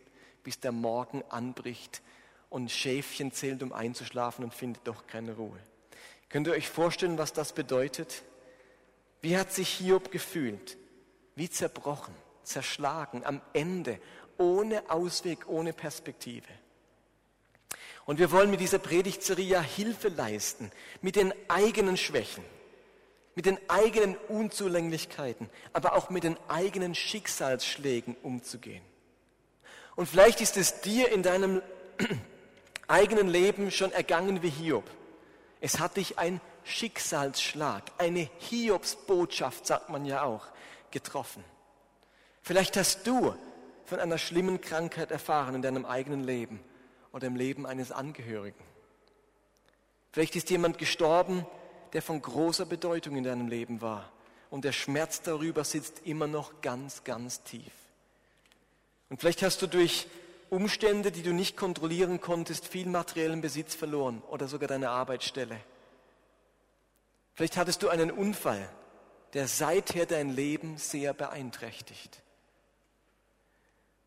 bis 0.45 0.61
der 0.61 0.71
Morgen 0.71 1.25
anbricht 1.29 2.03
und 2.51 2.71
Schäfchen 2.71 3.33
zählt, 3.33 3.63
um 3.63 3.73
einzuschlafen 3.73 4.45
und 4.45 4.55
findet 4.55 4.87
doch 4.87 5.07
keine 5.07 5.35
Ruhe. 5.35 5.59
Könnt 6.29 6.47
ihr 6.47 6.53
euch 6.53 6.69
vorstellen, 6.69 7.19
was 7.19 7.33
das 7.33 7.53
bedeutet? 7.53 8.23
Wie 9.21 9.37
hat 9.37 9.53
sich 9.53 9.69
Hiob 9.69 10.11
gefühlt? 10.11 10.77
Wie 11.35 11.51
zerbrochen, 11.51 12.15
zerschlagen, 12.43 13.25
am 13.25 13.41
Ende, 13.53 13.99
ohne 14.37 14.91
Ausweg, 14.91 15.49
ohne 15.49 15.73
Perspektive. 15.73 16.49
Und 18.05 18.19
wir 18.19 18.31
wollen 18.31 18.51
mit 18.51 18.61
dieser 18.61 18.79
Predigtserie 18.79 19.61
Hilfe 19.63 20.09
leisten, 20.09 20.71
mit 21.03 21.17
den 21.17 21.33
eigenen 21.49 21.97
Schwächen 21.97 22.45
mit 23.39 23.47
den 23.47 23.59
eigenen 23.71 24.17
Unzulänglichkeiten, 24.27 25.49
aber 25.73 25.93
auch 25.95 26.11
mit 26.11 26.25
den 26.25 26.37
eigenen 26.49 26.97
Schicksalsschlägen 26.97 28.17
umzugehen. 28.25 28.83
Und 29.95 30.07
vielleicht 30.09 30.41
ist 30.41 30.57
es 30.57 30.81
dir 30.81 31.13
in 31.13 31.23
deinem 31.23 31.63
eigenen 32.89 33.29
Leben 33.29 33.71
schon 33.71 33.93
ergangen 33.93 34.43
wie 34.43 34.51
Hiob. 34.51 34.91
Es 35.61 35.79
hat 35.79 35.97
dich 35.97 36.19
ein 36.19 36.41
Schicksalsschlag, 36.65 37.83
eine 37.99 38.29
Hiobsbotschaft, 38.39 39.67
sagt 39.67 39.91
man 39.91 40.05
ja 40.05 40.23
auch, 40.23 40.47
getroffen. 40.91 41.45
Vielleicht 42.43 42.77
hast 42.77 43.07
du 43.07 43.35
von 43.85 44.01
einer 44.01 44.19
schlimmen 44.19 44.61
Krankheit 44.61 45.11
erfahren 45.11 45.55
in 45.55 45.63
deinem 45.63 45.85
eigenen 45.85 46.25
Leben 46.25 46.61
oder 47.13 47.27
im 47.27 47.37
Leben 47.37 47.67
eines 47.67 47.93
Angehörigen. 47.93 48.63
Vielleicht 50.13 50.37
ist 50.37 50.51
jemand 50.51 50.79
gestorben, 50.79 51.47
der 51.93 52.03
von 52.03 52.21
großer 52.21 52.67
Bedeutung 52.67 53.17
in 53.17 53.25
deinem 53.25 53.49
Leben 53.49 53.81
war. 53.81 54.11
Und 54.51 54.65
der 54.65 54.73
Schmerz 54.73 55.23
darüber 55.23 55.65
sitzt 55.65 56.03
immer 56.07 56.27
noch 56.27 56.61
ganz, 56.63 57.05
ganz 57.05 57.43
tief. 57.43 57.73
Und 59.11 59.21
vielleicht 59.21 59.43
hast 59.43 59.63
du 59.63 59.67
durch 59.67 60.07
Umstände, 60.51 61.13
die 61.13 61.23
du 61.23 61.33
nicht 61.33 61.57
kontrollieren 61.57 62.21
konntest, 62.21 62.67
viel 62.67 62.87
materiellen 62.87 63.41
Besitz 63.41 63.75
verloren 63.75 64.23
oder 64.31 64.49
sogar 64.49 64.69
deine 64.69 64.91
Arbeitsstelle. 64.91 65.61
Vielleicht 67.35 67.57
hattest 67.57 67.83
du 67.83 67.89
einen 67.89 68.11
Unfall, 68.11 68.69
der 69.35 69.47
seither 69.47 70.07
dein 70.07 70.31
Leben 70.31 70.79
sehr 70.79 71.15
beeinträchtigt. 71.15 72.23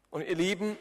Und 0.09 0.27
ihr 0.27 0.35
Lieben, 0.35 0.77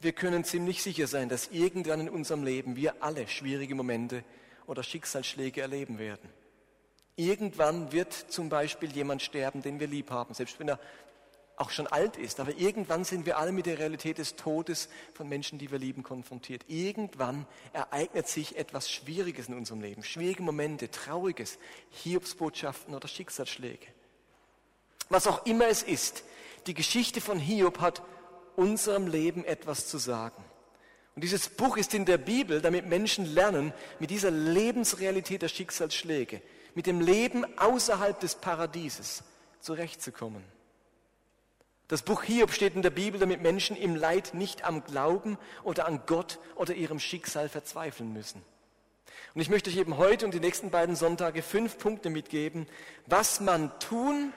wir 0.00 0.12
können 0.12 0.42
ziemlich 0.42 0.82
sicher 0.82 1.06
sein, 1.06 1.28
dass 1.28 1.48
irgendwann 1.48 2.00
in 2.00 2.08
unserem 2.08 2.42
Leben 2.42 2.74
wir 2.74 3.02
alle 3.02 3.28
schwierige 3.28 3.74
Momente 3.74 4.24
oder 4.66 4.82
Schicksalsschläge 4.82 5.60
erleben 5.60 5.98
werden. 5.98 6.28
Irgendwann 7.14 7.92
wird 7.92 8.12
zum 8.12 8.48
Beispiel 8.48 8.90
jemand 8.90 9.22
sterben, 9.22 9.62
den 9.62 9.78
wir 9.78 9.86
lieb 9.86 10.10
haben, 10.10 10.34
selbst 10.34 10.58
wenn 10.58 10.68
er 10.68 10.80
auch 11.62 11.70
schon 11.70 11.86
alt 11.86 12.16
ist. 12.16 12.40
Aber 12.40 12.56
irgendwann 12.58 13.04
sind 13.04 13.24
wir 13.24 13.38
alle 13.38 13.52
mit 13.52 13.66
der 13.66 13.78
Realität 13.78 14.18
des 14.18 14.36
Todes 14.36 14.88
von 15.14 15.28
Menschen, 15.28 15.58
die 15.58 15.70
wir 15.70 15.78
lieben, 15.78 16.02
konfrontiert. 16.02 16.64
Irgendwann 16.68 17.46
ereignet 17.72 18.28
sich 18.28 18.56
etwas 18.56 18.90
Schwieriges 18.90 19.48
in 19.48 19.54
unserem 19.54 19.80
Leben. 19.80 20.02
Schwierige 20.02 20.42
Momente, 20.42 20.90
Trauriges, 20.90 21.58
Hiobsbotschaften 21.90 22.94
oder 22.94 23.08
Schicksalsschläge. 23.08 23.86
Was 25.08 25.26
auch 25.26 25.46
immer 25.46 25.68
es 25.68 25.82
ist, 25.82 26.24
die 26.66 26.74
Geschichte 26.74 27.20
von 27.20 27.38
Hiob 27.38 27.80
hat 27.80 28.02
unserem 28.56 29.06
Leben 29.06 29.44
etwas 29.44 29.88
zu 29.88 29.98
sagen. 29.98 30.42
Und 31.14 31.22
dieses 31.22 31.48
Buch 31.48 31.76
ist 31.76 31.94
in 31.94 32.06
der 32.06 32.18
Bibel, 32.18 32.60
damit 32.60 32.86
Menschen 32.86 33.26
lernen, 33.34 33.72
mit 33.98 34.10
dieser 34.10 34.30
Lebensrealität 34.30 35.42
der 35.42 35.48
Schicksalsschläge, 35.48 36.40
mit 36.74 36.86
dem 36.86 37.00
Leben 37.00 37.44
außerhalb 37.58 38.18
des 38.18 38.34
Paradieses 38.34 39.22
zurechtzukommen. 39.60 40.42
Das 41.92 42.00
Buch 42.00 42.22
Hiob 42.22 42.52
steht 42.52 42.74
in 42.74 42.80
der 42.80 42.88
Bibel, 42.88 43.20
damit 43.20 43.42
Menschen 43.42 43.76
im 43.76 43.94
Leid 43.94 44.32
nicht 44.32 44.64
am 44.64 44.82
Glauben 44.82 45.36
oder 45.62 45.84
an 45.86 46.00
Gott 46.06 46.38
oder 46.54 46.72
ihrem 46.72 46.98
Schicksal 46.98 47.50
verzweifeln 47.50 48.14
müssen. 48.14 48.42
Und 49.34 49.42
ich 49.42 49.50
möchte 49.50 49.68
euch 49.68 49.76
eben 49.76 49.98
heute 49.98 50.24
und 50.24 50.32
die 50.32 50.40
nächsten 50.40 50.70
beiden 50.70 50.96
Sonntage 50.96 51.42
fünf 51.42 51.76
Punkte 51.76 52.08
mitgeben, 52.08 52.66
was 53.04 53.40
man 53.40 53.78
tun 53.78 54.32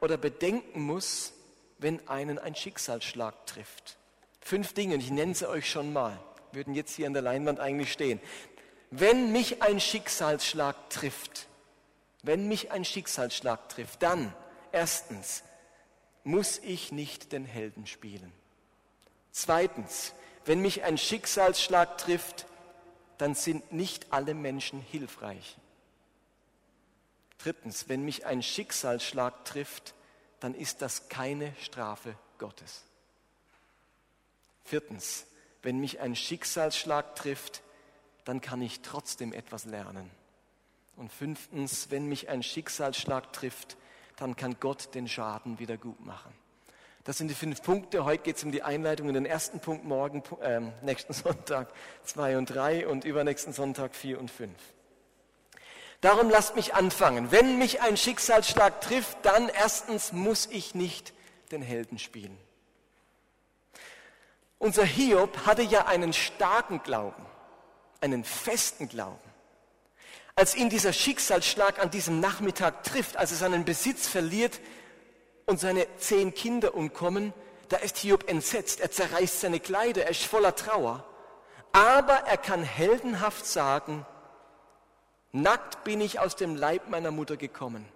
oder 0.00 0.16
bedenken 0.16 0.82
muss, 0.82 1.32
wenn 1.78 1.98
einen 2.08 2.38
ein 2.38 2.54
Schicksalsschlag 2.54 3.44
trifft. 3.44 3.96
Fünf 4.40 4.72
Dinge, 4.72 4.94
ich 4.94 5.10
nenne 5.10 5.34
sie 5.34 5.48
euch 5.48 5.68
schon 5.68 5.92
mal, 5.92 6.16
würden 6.52 6.76
jetzt 6.76 6.94
hier 6.94 7.08
an 7.08 7.12
der 7.12 7.22
Leinwand 7.22 7.58
eigentlich 7.58 7.92
stehen. 7.92 8.20
Wenn 8.92 9.32
mich 9.32 9.62
ein 9.62 9.80
Schicksalsschlag 9.80 10.90
trifft, 10.90 11.48
wenn 12.22 12.46
mich 12.46 12.70
ein 12.70 12.84
Schicksalsschlag 12.84 13.68
trifft, 13.68 14.00
dann 14.00 14.32
erstens 14.70 15.42
muss 16.24 16.58
ich 16.58 16.90
nicht 16.90 17.32
den 17.32 17.44
Helden 17.44 17.86
spielen. 17.86 18.32
Zweitens, 19.30 20.14
wenn 20.46 20.60
mich 20.60 20.82
ein 20.82 20.98
Schicksalsschlag 20.98 21.98
trifft, 21.98 22.46
dann 23.18 23.34
sind 23.34 23.72
nicht 23.72 24.12
alle 24.12 24.34
Menschen 24.34 24.80
hilfreich. 24.80 25.56
Drittens, 27.38 27.88
wenn 27.88 28.04
mich 28.04 28.26
ein 28.26 28.42
Schicksalsschlag 28.42 29.44
trifft, 29.44 29.94
dann 30.40 30.54
ist 30.54 30.82
das 30.82 31.08
keine 31.08 31.54
Strafe 31.60 32.16
Gottes. 32.38 32.84
Viertens, 34.64 35.26
wenn 35.62 35.78
mich 35.78 36.00
ein 36.00 36.16
Schicksalsschlag 36.16 37.16
trifft, 37.16 37.62
dann 38.24 38.40
kann 38.40 38.62
ich 38.62 38.80
trotzdem 38.80 39.32
etwas 39.32 39.66
lernen. 39.66 40.10
Und 40.96 41.12
fünftens, 41.12 41.90
wenn 41.90 42.06
mich 42.06 42.28
ein 42.28 42.42
Schicksalsschlag 42.42 43.32
trifft, 43.32 43.76
dann 44.16 44.36
kann 44.36 44.56
Gott 44.60 44.94
den 44.94 45.08
Schaden 45.08 45.58
wieder 45.58 45.76
gut 45.76 46.04
machen. 46.04 46.32
Das 47.04 47.18
sind 47.18 47.28
die 47.28 47.34
fünf 47.34 47.62
Punkte. 47.62 48.04
Heute 48.04 48.22
geht 48.22 48.36
es 48.36 48.44
um 48.44 48.52
die 48.52 48.62
Einleitung 48.62 49.08
in 49.08 49.14
den 49.14 49.26
ersten 49.26 49.60
Punkt, 49.60 49.84
morgen, 49.84 50.22
äh, 50.40 50.60
nächsten 50.82 51.12
Sonntag 51.12 51.68
zwei 52.04 52.38
und 52.38 52.46
drei 52.46 52.88
und 52.88 53.04
übernächsten 53.04 53.52
Sonntag 53.52 53.94
vier 53.94 54.18
und 54.18 54.30
fünf. 54.30 54.58
Darum 56.00 56.28
lasst 56.28 56.56
mich 56.56 56.74
anfangen. 56.74 57.30
Wenn 57.30 57.58
mich 57.58 57.80
ein 57.80 57.96
Schicksalsschlag 57.96 58.80
trifft, 58.80 59.18
dann 59.22 59.48
erstens 59.48 60.12
muss 60.12 60.46
ich 60.46 60.74
nicht 60.74 61.12
den 61.50 61.62
Helden 61.62 61.98
spielen. 61.98 62.38
Unser 64.58 64.84
Hiob 64.84 65.46
hatte 65.46 65.62
ja 65.62 65.86
einen 65.86 66.12
starken 66.12 66.82
Glauben, 66.82 67.24
einen 68.00 68.24
festen 68.24 68.88
Glauben. 68.88 69.33
Als 70.36 70.56
ihn 70.56 70.68
dieser 70.68 70.92
Schicksalsschlag 70.92 71.78
an 71.78 71.90
diesem 71.90 72.18
Nachmittag 72.20 72.82
trifft, 72.82 73.16
als 73.16 73.30
er 73.30 73.36
seinen 73.36 73.64
Besitz 73.64 74.08
verliert 74.08 74.60
und 75.46 75.60
seine 75.60 75.86
zehn 75.98 76.34
Kinder 76.34 76.74
umkommen, 76.74 77.32
da 77.68 77.76
ist 77.76 77.98
Hiob 77.98 78.28
entsetzt, 78.28 78.80
er 78.80 78.90
zerreißt 78.90 79.40
seine 79.40 79.60
Kleider, 79.60 80.04
er 80.04 80.10
ist 80.10 80.24
voller 80.24 80.54
Trauer. 80.54 81.04
Aber 81.72 82.14
er 82.14 82.36
kann 82.36 82.62
heldenhaft 82.62 83.46
sagen, 83.46 84.04
nackt 85.32 85.84
bin 85.84 86.00
ich 86.00 86.18
aus 86.18 86.36
dem 86.36 86.56
Leib 86.56 86.88
meiner 86.88 87.10
Mutter 87.10 87.36
gekommen 87.36 87.86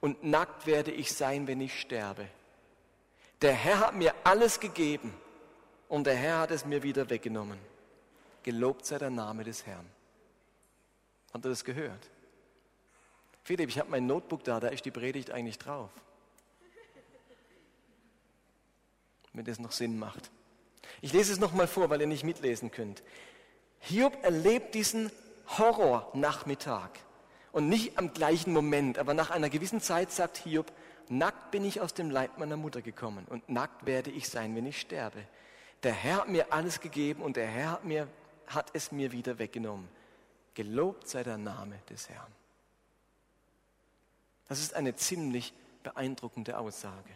und 0.00 0.24
nackt 0.24 0.66
werde 0.66 0.90
ich 0.90 1.12
sein, 1.12 1.46
wenn 1.46 1.60
ich 1.60 1.78
sterbe. 1.80 2.26
Der 3.42 3.52
Herr 3.52 3.80
hat 3.80 3.94
mir 3.94 4.14
alles 4.24 4.60
gegeben 4.60 5.14
und 5.88 6.06
der 6.06 6.14
Herr 6.14 6.40
hat 6.40 6.50
es 6.50 6.64
mir 6.64 6.82
wieder 6.82 7.10
weggenommen. 7.10 7.58
Gelobt 8.42 8.86
sei 8.86 8.98
der 8.98 9.10
Name 9.10 9.44
des 9.44 9.66
Herrn. 9.66 9.95
Habt 11.36 11.44
ihr 11.44 11.50
das 11.50 11.64
gehört? 11.64 12.08
Philipp, 13.42 13.68
ich 13.68 13.78
habe 13.78 13.90
mein 13.90 14.06
Notebook 14.06 14.42
da, 14.42 14.58
da 14.58 14.68
ist 14.68 14.86
die 14.86 14.90
Predigt 14.90 15.30
eigentlich 15.30 15.58
drauf. 15.58 15.90
Wenn 19.34 19.44
das 19.44 19.58
noch 19.58 19.72
Sinn 19.72 19.98
macht. 19.98 20.30
Ich 21.02 21.12
lese 21.12 21.34
es 21.34 21.38
nochmal 21.38 21.66
vor, 21.66 21.90
weil 21.90 22.00
ihr 22.00 22.06
nicht 22.06 22.24
mitlesen 22.24 22.70
könnt. 22.70 23.02
Hiob 23.80 24.16
erlebt 24.24 24.74
diesen 24.74 25.12
Horrornachmittag. 25.58 26.88
Und 27.52 27.68
nicht 27.68 27.98
am 27.98 28.14
gleichen 28.14 28.54
Moment, 28.54 28.96
aber 28.96 29.12
nach 29.12 29.28
einer 29.28 29.50
gewissen 29.50 29.82
Zeit 29.82 30.12
sagt 30.12 30.38
Hiob, 30.38 30.72
nackt 31.10 31.50
bin 31.50 31.66
ich 31.66 31.82
aus 31.82 31.92
dem 31.92 32.08
Leib 32.08 32.38
meiner 32.38 32.56
Mutter 32.56 32.80
gekommen 32.80 33.26
und 33.28 33.46
nackt 33.50 33.84
werde 33.84 34.10
ich 34.10 34.30
sein, 34.30 34.56
wenn 34.56 34.64
ich 34.64 34.80
sterbe. 34.80 35.22
Der 35.82 35.92
Herr 35.92 36.20
hat 36.20 36.30
mir 36.30 36.50
alles 36.54 36.80
gegeben 36.80 37.20
und 37.20 37.36
der 37.36 37.46
Herr 37.46 37.72
hat, 37.72 37.84
mir, 37.84 38.08
hat 38.46 38.70
es 38.72 38.90
mir 38.90 39.12
wieder 39.12 39.38
weggenommen. 39.38 39.86
Gelobt 40.56 41.06
sei 41.06 41.22
der 41.22 41.36
Name 41.36 41.78
des 41.90 42.08
Herrn. 42.08 42.32
Das 44.48 44.58
ist 44.58 44.72
eine 44.72 44.96
ziemlich 44.96 45.52
beeindruckende 45.82 46.56
Aussage. 46.56 47.10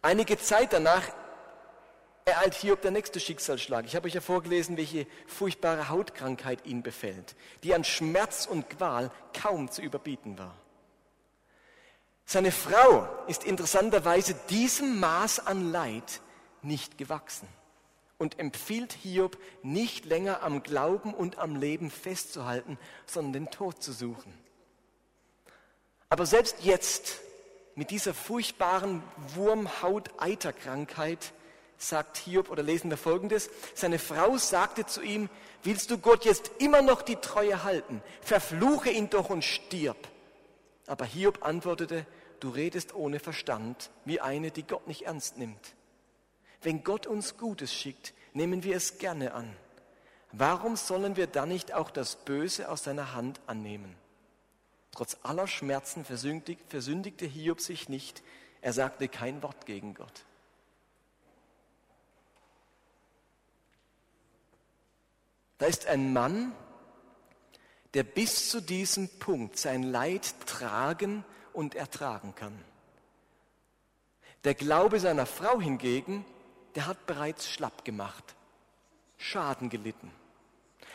Einige 0.00 0.38
Zeit 0.38 0.72
danach 0.72 1.02
ereilt 2.24 2.54
Hiob 2.54 2.82
der 2.82 2.92
nächste 2.92 3.18
Schicksalsschlag. 3.18 3.84
Ich 3.84 3.96
habe 3.96 4.06
euch 4.06 4.14
ja 4.14 4.20
vorgelesen, 4.20 4.76
welche 4.76 5.08
furchtbare 5.26 5.88
Hautkrankheit 5.88 6.64
ihn 6.66 6.84
befällt, 6.84 7.34
die 7.64 7.74
an 7.74 7.82
Schmerz 7.82 8.46
und 8.46 8.70
Qual 8.70 9.10
kaum 9.36 9.68
zu 9.72 9.82
überbieten 9.82 10.38
war. 10.38 10.54
Seine 12.24 12.52
Frau 12.52 13.08
ist 13.26 13.42
interessanterweise 13.42 14.34
diesem 14.50 15.00
Maß 15.00 15.48
an 15.48 15.72
Leid 15.72 16.20
nicht 16.62 16.96
gewachsen 16.96 17.48
und 18.20 18.38
empfiehlt 18.38 18.92
Hiob, 18.92 19.38
nicht 19.62 20.04
länger 20.04 20.42
am 20.42 20.62
Glauben 20.62 21.14
und 21.14 21.38
am 21.38 21.56
Leben 21.56 21.90
festzuhalten, 21.90 22.78
sondern 23.06 23.32
den 23.32 23.50
Tod 23.50 23.82
zu 23.82 23.92
suchen. 23.92 24.34
Aber 26.10 26.26
selbst 26.26 26.56
jetzt, 26.60 27.20
mit 27.74 27.90
dieser 27.90 28.12
furchtbaren 28.12 29.02
Wurmhaut-Eiterkrankheit, 29.34 31.32
sagt 31.78 32.18
Hiob, 32.18 32.50
oder 32.50 32.62
lesen 32.62 32.90
wir 32.90 32.98
folgendes, 32.98 33.48
seine 33.74 33.98
Frau 33.98 34.36
sagte 34.36 34.84
zu 34.84 35.00
ihm, 35.00 35.30
willst 35.62 35.90
du 35.90 35.96
Gott 35.96 36.26
jetzt 36.26 36.50
immer 36.58 36.82
noch 36.82 37.00
die 37.00 37.16
Treue 37.16 37.64
halten? 37.64 38.02
Verfluche 38.20 38.90
ihn 38.90 39.08
doch 39.08 39.30
und 39.30 39.44
stirb. 39.44 39.96
Aber 40.86 41.06
Hiob 41.06 41.42
antwortete, 41.42 42.04
du 42.40 42.50
redest 42.50 42.94
ohne 42.94 43.18
Verstand, 43.18 43.90
wie 44.04 44.20
eine, 44.20 44.50
die 44.50 44.66
Gott 44.66 44.86
nicht 44.86 45.06
ernst 45.06 45.38
nimmt. 45.38 45.74
Wenn 46.62 46.84
Gott 46.84 47.06
uns 47.06 47.36
Gutes 47.36 47.72
schickt, 47.72 48.12
nehmen 48.32 48.62
wir 48.62 48.76
es 48.76 48.98
gerne 48.98 49.34
an. 49.34 49.56
Warum 50.32 50.76
sollen 50.76 51.16
wir 51.16 51.26
dann 51.26 51.48
nicht 51.48 51.72
auch 51.72 51.90
das 51.90 52.16
Böse 52.16 52.68
aus 52.68 52.84
seiner 52.84 53.14
Hand 53.14 53.40
annehmen? 53.46 53.96
Trotz 54.92 55.16
aller 55.22 55.46
Schmerzen 55.46 56.04
versündigte 56.04 57.26
Hiob 57.26 57.60
sich 57.60 57.88
nicht. 57.88 58.22
Er 58.60 58.72
sagte 58.72 59.08
kein 59.08 59.42
Wort 59.42 59.66
gegen 59.66 59.94
Gott. 59.94 60.24
Da 65.58 65.66
ist 65.66 65.86
ein 65.86 66.12
Mann, 66.12 66.52
der 67.94 68.02
bis 68.02 68.48
zu 68.50 68.60
diesem 68.60 69.08
Punkt 69.18 69.58
sein 69.58 69.82
Leid 69.82 70.34
tragen 70.46 71.24
und 71.52 71.74
ertragen 71.74 72.34
kann. 72.34 72.64
Der 74.44 74.54
Glaube 74.54 75.00
seiner 75.00 75.26
Frau 75.26 75.60
hingegen 75.60 76.24
der 76.74 76.86
hat 76.86 77.06
bereits 77.06 77.48
schlapp 77.48 77.84
gemacht, 77.84 78.34
Schaden 79.16 79.68
gelitten. 79.70 80.10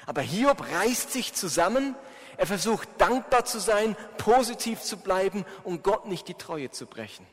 Aber 0.05 0.21
Hiob 0.21 0.61
reißt 0.61 1.11
sich 1.11 1.33
zusammen, 1.33 1.95
er 2.37 2.47
versucht 2.47 2.89
dankbar 2.97 3.45
zu 3.45 3.59
sein, 3.59 3.95
positiv 4.17 4.81
zu 4.81 4.97
bleiben 4.97 5.45
und 5.63 5.83
Gott 5.83 6.05
nicht 6.05 6.27
die 6.27 6.33
Treue 6.33 6.69
zu 6.71 6.85
brechen. 6.85 7.25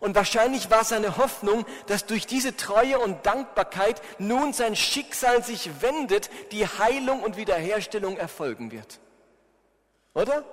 Und 0.00 0.14
wahrscheinlich 0.14 0.70
war 0.70 0.84
seine 0.84 1.16
Hoffnung, 1.16 1.66
dass 1.86 2.06
durch 2.06 2.26
diese 2.26 2.56
Treue 2.56 2.98
und 2.98 3.26
Dankbarkeit 3.26 4.00
nun 4.18 4.52
sein 4.52 4.76
Schicksal 4.76 5.42
sich 5.42 5.82
wendet, 5.82 6.30
die 6.52 6.66
Heilung 6.66 7.22
und 7.22 7.36
Wiederherstellung 7.36 8.16
erfolgen 8.16 8.70
wird. 8.70 9.00
Oder? 10.14 10.44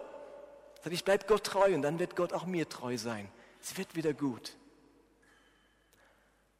Ich 0.89 1.03
bleibe 1.03 1.27
Gott 1.27 1.43
treu 1.43 1.75
und 1.75 1.83
dann 1.83 1.99
wird 1.99 2.15
Gott 2.15 2.33
auch 2.33 2.45
mir 2.45 2.67
treu 2.67 2.97
sein. 2.97 3.29
Es 3.61 3.77
wird 3.77 3.95
wieder 3.95 4.13
gut. 4.13 4.57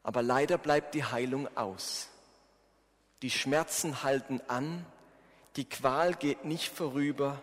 Aber 0.03 0.21
leider 0.21 0.57
bleibt 0.57 0.95
die 0.95 1.03
Heilung 1.03 1.47
aus. 1.55 2.09
Die 3.21 3.29
Schmerzen 3.29 4.03
halten 4.03 4.41
an, 4.47 4.85
die 5.55 5.65
Qual 5.65 6.15
geht 6.15 6.45
nicht 6.45 6.73
vorüber 6.73 7.41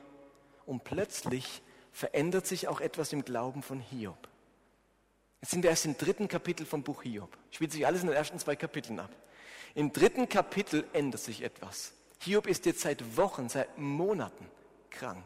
und 0.66 0.82
plötzlich 0.82 1.62
verändert 1.92 2.46
sich 2.46 2.68
auch 2.68 2.80
etwas 2.80 3.12
im 3.12 3.24
Glauben 3.24 3.62
von 3.62 3.80
Hiob. 3.80 4.28
Jetzt 5.40 5.52
sind 5.52 5.62
wir 5.62 5.70
erst 5.70 5.84
im 5.84 5.96
dritten 5.96 6.26
Kapitel 6.26 6.66
vom 6.66 6.82
Buch 6.82 7.02
Hiob. 7.02 7.36
Spielt 7.50 7.70
sich 7.70 7.86
alles 7.86 8.00
in 8.00 8.08
den 8.08 8.16
ersten 8.16 8.38
zwei 8.38 8.56
Kapiteln 8.56 8.98
ab. 8.98 9.10
Im 9.74 9.92
dritten 9.92 10.28
Kapitel 10.28 10.84
ändert 10.92 11.20
sich 11.20 11.42
etwas. 11.42 11.92
Hiob 12.20 12.48
ist 12.48 12.66
jetzt 12.66 12.80
seit 12.80 13.16
Wochen, 13.16 13.48
seit 13.48 13.78
Monaten 13.78 14.46
krank, 14.90 15.24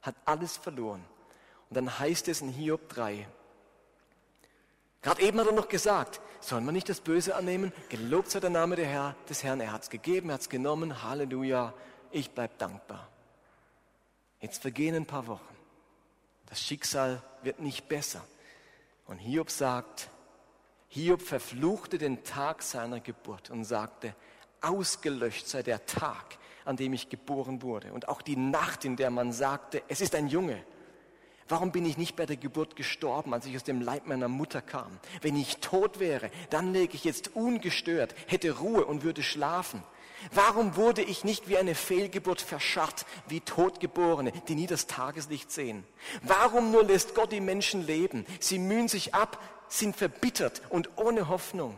hat 0.00 0.14
alles 0.24 0.56
verloren. 0.56 1.04
Und 1.68 1.76
dann 1.76 1.98
heißt 1.98 2.28
es 2.28 2.40
in 2.40 2.48
Hiob 2.48 2.88
3, 2.88 3.26
Gerade 5.02 5.22
eben 5.22 5.40
hat 5.40 5.48
er 5.48 5.52
noch 5.52 5.68
gesagt, 5.68 6.20
sollen 6.44 6.64
wir 6.64 6.72
nicht 6.72 6.88
das 6.88 7.00
Böse 7.00 7.34
annehmen? 7.36 7.72
Gelobt 7.88 8.30
sei 8.30 8.40
der 8.40 8.50
Name 8.50 8.76
der 8.76 8.86
Herr, 8.86 9.16
des 9.28 9.42
Herrn. 9.42 9.60
Er 9.60 9.72
hat 9.72 9.82
es 9.82 9.90
gegeben, 9.90 10.30
er 10.30 10.34
hat 10.34 10.42
es 10.42 10.48
genommen. 10.48 11.02
Halleluja. 11.02 11.72
Ich 12.10 12.30
bleibe 12.30 12.54
dankbar. 12.58 13.08
Jetzt 14.40 14.62
vergehen 14.62 14.94
ein 14.94 15.06
paar 15.06 15.26
Wochen. 15.26 15.56
Das 16.46 16.60
Schicksal 16.60 17.22
wird 17.42 17.60
nicht 17.60 17.88
besser. 17.88 18.24
Und 19.06 19.18
Hiob 19.18 19.50
sagt, 19.50 20.10
Hiob 20.88 21.22
verfluchte 21.22 21.96
den 21.96 22.24
Tag 22.24 22.62
seiner 22.62 23.00
Geburt 23.00 23.50
und 23.50 23.64
sagte, 23.64 24.14
ausgelöscht 24.60 25.48
sei 25.48 25.62
der 25.62 25.86
Tag, 25.86 26.38
an 26.64 26.76
dem 26.76 26.92
ich 26.92 27.08
geboren 27.08 27.62
wurde. 27.62 27.92
Und 27.92 28.08
auch 28.08 28.20
die 28.20 28.36
Nacht, 28.36 28.84
in 28.84 28.96
der 28.96 29.10
man 29.10 29.32
sagte, 29.32 29.82
es 29.88 30.00
ist 30.00 30.14
ein 30.14 30.28
Junge. 30.28 30.62
Warum 31.48 31.72
bin 31.72 31.84
ich 31.84 31.98
nicht 31.98 32.16
bei 32.16 32.26
der 32.26 32.36
Geburt 32.36 32.76
gestorben, 32.76 33.34
als 33.34 33.46
ich 33.46 33.56
aus 33.56 33.64
dem 33.64 33.80
Leib 33.80 34.06
meiner 34.06 34.28
Mutter 34.28 34.62
kam? 34.62 34.98
Wenn 35.20 35.36
ich 35.36 35.58
tot 35.58 36.00
wäre, 36.00 36.30
dann 36.50 36.72
läge 36.72 36.94
ich 36.94 37.04
jetzt 37.04 37.34
ungestört, 37.34 38.14
hätte 38.26 38.58
Ruhe 38.58 38.84
und 38.84 39.02
würde 39.02 39.22
schlafen. 39.22 39.82
Warum 40.30 40.76
wurde 40.76 41.02
ich 41.02 41.24
nicht 41.24 41.48
wie 41.48 41.58
eine 41.58 41.74
Fehlgeburt 41.74 42.40
verscharrt, 42.40 43.06
wie 43.28 43.40
Totgeborene, 43.40 44.32
die 44.46 44.54
nie 44.54 44.66
das 44.66 44.86
Tageslicht 44.86 45.50
sehen? 45.50 45.84
Warum 46.22 46.70
nur 46.70 46.84
lässt 46.84 47.14
Gott 47.14 47.32
die 47.32 47.40
Menschen 47.40 47.84
leben? 47.84 48.24
Sie 48.38 48.58
mühen 48.58 48.88
sich 48.88 49.14
ab, 49.14 49.42
sind 49.68 49.96
verbittert 49.96 50.62
und 50.68 50.90
ohne 50.96 51.28
Hoffnung. 51.28 51.76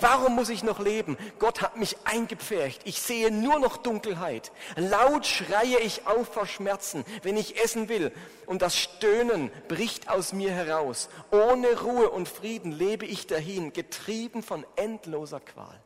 Warum 0.00 0.34
muss 0.34 0.48
ich 0.48 0.62
noch 0.62 0.80
leben? 0.80 1.16
Gott 1.38 1.62
hat 1.62 1.76
mich 1.76 1.96
eingepfercht. 2.04 2.82
Ich 2.84 3.00
sehe 3.00 3.30
nur 3.30 3.58
noch 3.58 3.76
Dunkelheit. 3.76 4.52
Laut 4.74 5.26
schreie 5.26 5.78
ich 5.78 6.06
auf 6.06 6.28
vor 6.34 6.46
Schmerzen, 6.46 7.04
wenn 7.22 7.36
ich 7.36 7.62
essen 7.62 7.88
will. 7.88 8.12
Und 8.46 8.62
das 8.62 8.76
Stöhnen 8.76 9.50
bricht 9.68 10.08
aus 10.08 10.32
mir 10.32 10.50
heraus. 10.50 11.08
Ohne 11.30 11.80
Ruhe 11.80 12.10
und 12.10 12.28
Frieden 12.28 12.72
lebe 12.72 13.06
ich 13.06 13.26
dahin, 13.26 13.72
getrieben 13.72 14.42
von 14.42 14.66
endloser 14.76 15.40
Qual. 15.40 15.80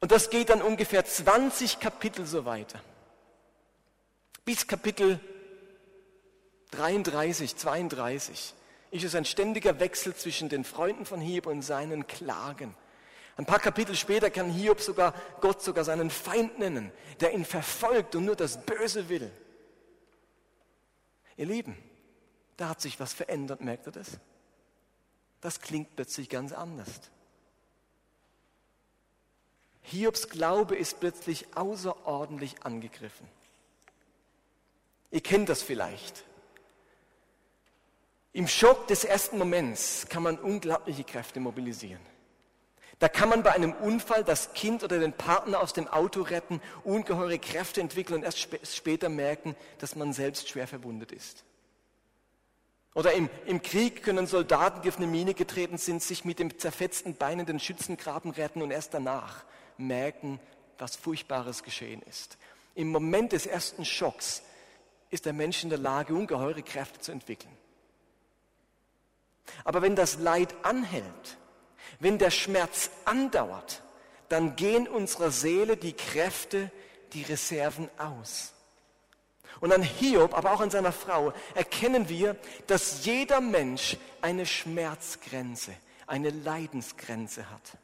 Und 0.00 0.10
das 0.10 0.30
geht 0.30 0.50
dann 0.50 0.62
ungefähr 0.62 1.04
20 1.04 1.78
Kapitel 1.78 2.26
so 2.26 2.44
weiter. 2.44 2.80
Bis 4.44 4.66
Kapitel 4.66 5.20
33, 6.72 7.56
32 7.56 8.54
ist 8.90 9.04
es 9.04 9.14
ein 9.14 9.24
ständiger 9.24 9.80
Wechsel 9.80 10.14
zwischen 10.14 10.48
den 10.48 10.64
Freunden 10.64 11.06
von 11.06 11.20
Hiob 11.20 11.46
und 11.46 11.62
seinen 11.62 12.06
Klagen. 12.06 12.74
Ein 13.36 13.46
paar 13.46 13.58
Kapitel 13.58 13.94
später 13.94 14.30
kann 14.30 14.50
Hiob 14.50 14.80
sogar 14.80 15.14
Gott 15.40 15.62
sogar 15.62 15.84
seinen 15.84 16.10
Feind 16.10 16.58
nennen, 16.58 16.92
der 17.20 17.32
ihn 17.32 17.44
verfolgt 17.44 18.14
und 18.14 18.26
nur 18.26 18.36
das 18.36 18.64
Böse 18.64 19.08
will. 19.08 19.30
Ihr 21.36 21.46
Lieben, 21.46 21.76
da 22.56 22.68
hat 22.68 22.80
sich 22.80 23.00
was 23.00 23.14
verändert, 23.14 23.62
merkt 23.62 23.86
ihr 23.86 23.92
das? 23.92 24.18
Das 25.40 25.60
klingt 25.60 25.96
plötzlich 25.96 26.28
ganz 26.28 26.52
anders. 26.52 26.90
Hiobs 29.82 30.28
Glaube 30.28 30.76
ist 30.76 31.00
plötzlich 31.00 31.56
außerordentlich 31.56 32.62
angegriffen. 32.62 33.26
Ihr 35.10 35.22
kennt 35.22 35.48
das 35.48 35.62
vielleicht. 35.62 36.24
Im 38.34 38.48
Schock 38.48 38.86
des 38.86 39.04
ersten 39.04 39.36
Moments 39.38 40.06
kann 40.08 40.22
man 40.22 40.38
unglaubliche 40.38 41.04
Kräfte 41.04 41.38
mobilisieren. 41.38 42.00
Da 42.98 43.08
kann 43.08 43.28
man 43.28 43.42
bei 43.42 43.52
einem 43.52 43.72
Unfall 43.72 44.24
das 44.24 44.54
Kind 44.54 44.84
oder 44.84 45.00
den 45.00 45.12
Partner 45.12 45.60
aus 45.60 45.72
dem 45.72 45.88
Auto 45.88 46.22
retten, 46.22 46.62
ungeheure 46.84 47.38
Kräfte 47.38 47.80
entwickeln 47.80 48.20
und 48.20 48.22
erst 48.22 48.38
sp 48.46 48.62
später 48.64 49.08
merken, 49.08 49.56
dass 49.78 49.96
man 49.96 50.12
selbst 50.12 50.48
schwer 50.48 50.66
verwundet 50.66 51.12
ist. 51.12 51.44
Oder 52.94 53.12
im, 53.12 53.28
im 53.46 53.60
Krieg 53.60 54.02
können 54.02 54.26
Soldaten, 54.26 54.82
die 54.82 54.88
auf 54.88 54.98
eine 54.98 55.06
Mine 55.06 55.34
getreten 55.34 55.78
sind, 55.78 56.02
sich 56.02 56.24
mit 56.24 56.38
dem 56.38 56.58
zerfetzten 56.58 57.16
Bein 57.16 57.40
in 57.40 57.46
den 57.46 57.58
Schützengraben 57.58 58.30
retten 58.30 58.62
und 58.62 58.70
erst 58.70 58.94
danach 58.94 59.44
merken, 59.78 60.40
was 60.78 60.96
Furchtbares 60.96 61.62
geschehen 61.62 62.02
ist. 62.02 62.38
Im 62.74 62.88
Moment 62.88 63.32
des 63.32 63.46
ersten 63.46 63.84
Schocks 63.84 64.42
ist 65.10 65.26
der 65.26 65.32
Mensch 65.32 65.62
in 65.62 65.70
der 65.70 65.78
Lage, 65.78 66.14
ungeheure 66.14 66.62
Kräfte 66.62 67.00
zu 67.00 67.12
entwickeln. 67.12 67.56
Aber 69.64 69.82
wenn 69.82 69.96
das 69.96 70.18
Leid 70.18 70.54
anhält, 70.62 71.38
wenn 72.00 72.18
der 72.18 72.30
Schmerz 72.30 72.90
andauert, 73.04 73.82
dann 74.28 74.56
gehen 74.56 74.88
unserer 74.88 75.30
Seele 75.30 75.76
die 75.76 75.92
Kräfte, 75.92 76.70
die 77.12 77.22
Reserven 77.22 77.88
aus. 77.98 78.52
Und 79.60 79.72
an 79.72 79.82
Hiob, 79.82 80.34
aber 80.36 80.52
auch 80.52 80.60
an 80.60 80.70
seiner 80.70 80.92
Frau 80.92 81.32
erkennen 81.54 82.08
wir, 82.08 82.36
dass 82.66 83.04
jeder 83.04 83.40
Mensch 83.40 83.96
eine 84.20 84.46
Schmerzgrenze, 84.46 85.72
eine 86.06 86.30
Leidensgrenze 86.30 87.48
hat. 87.50 87.78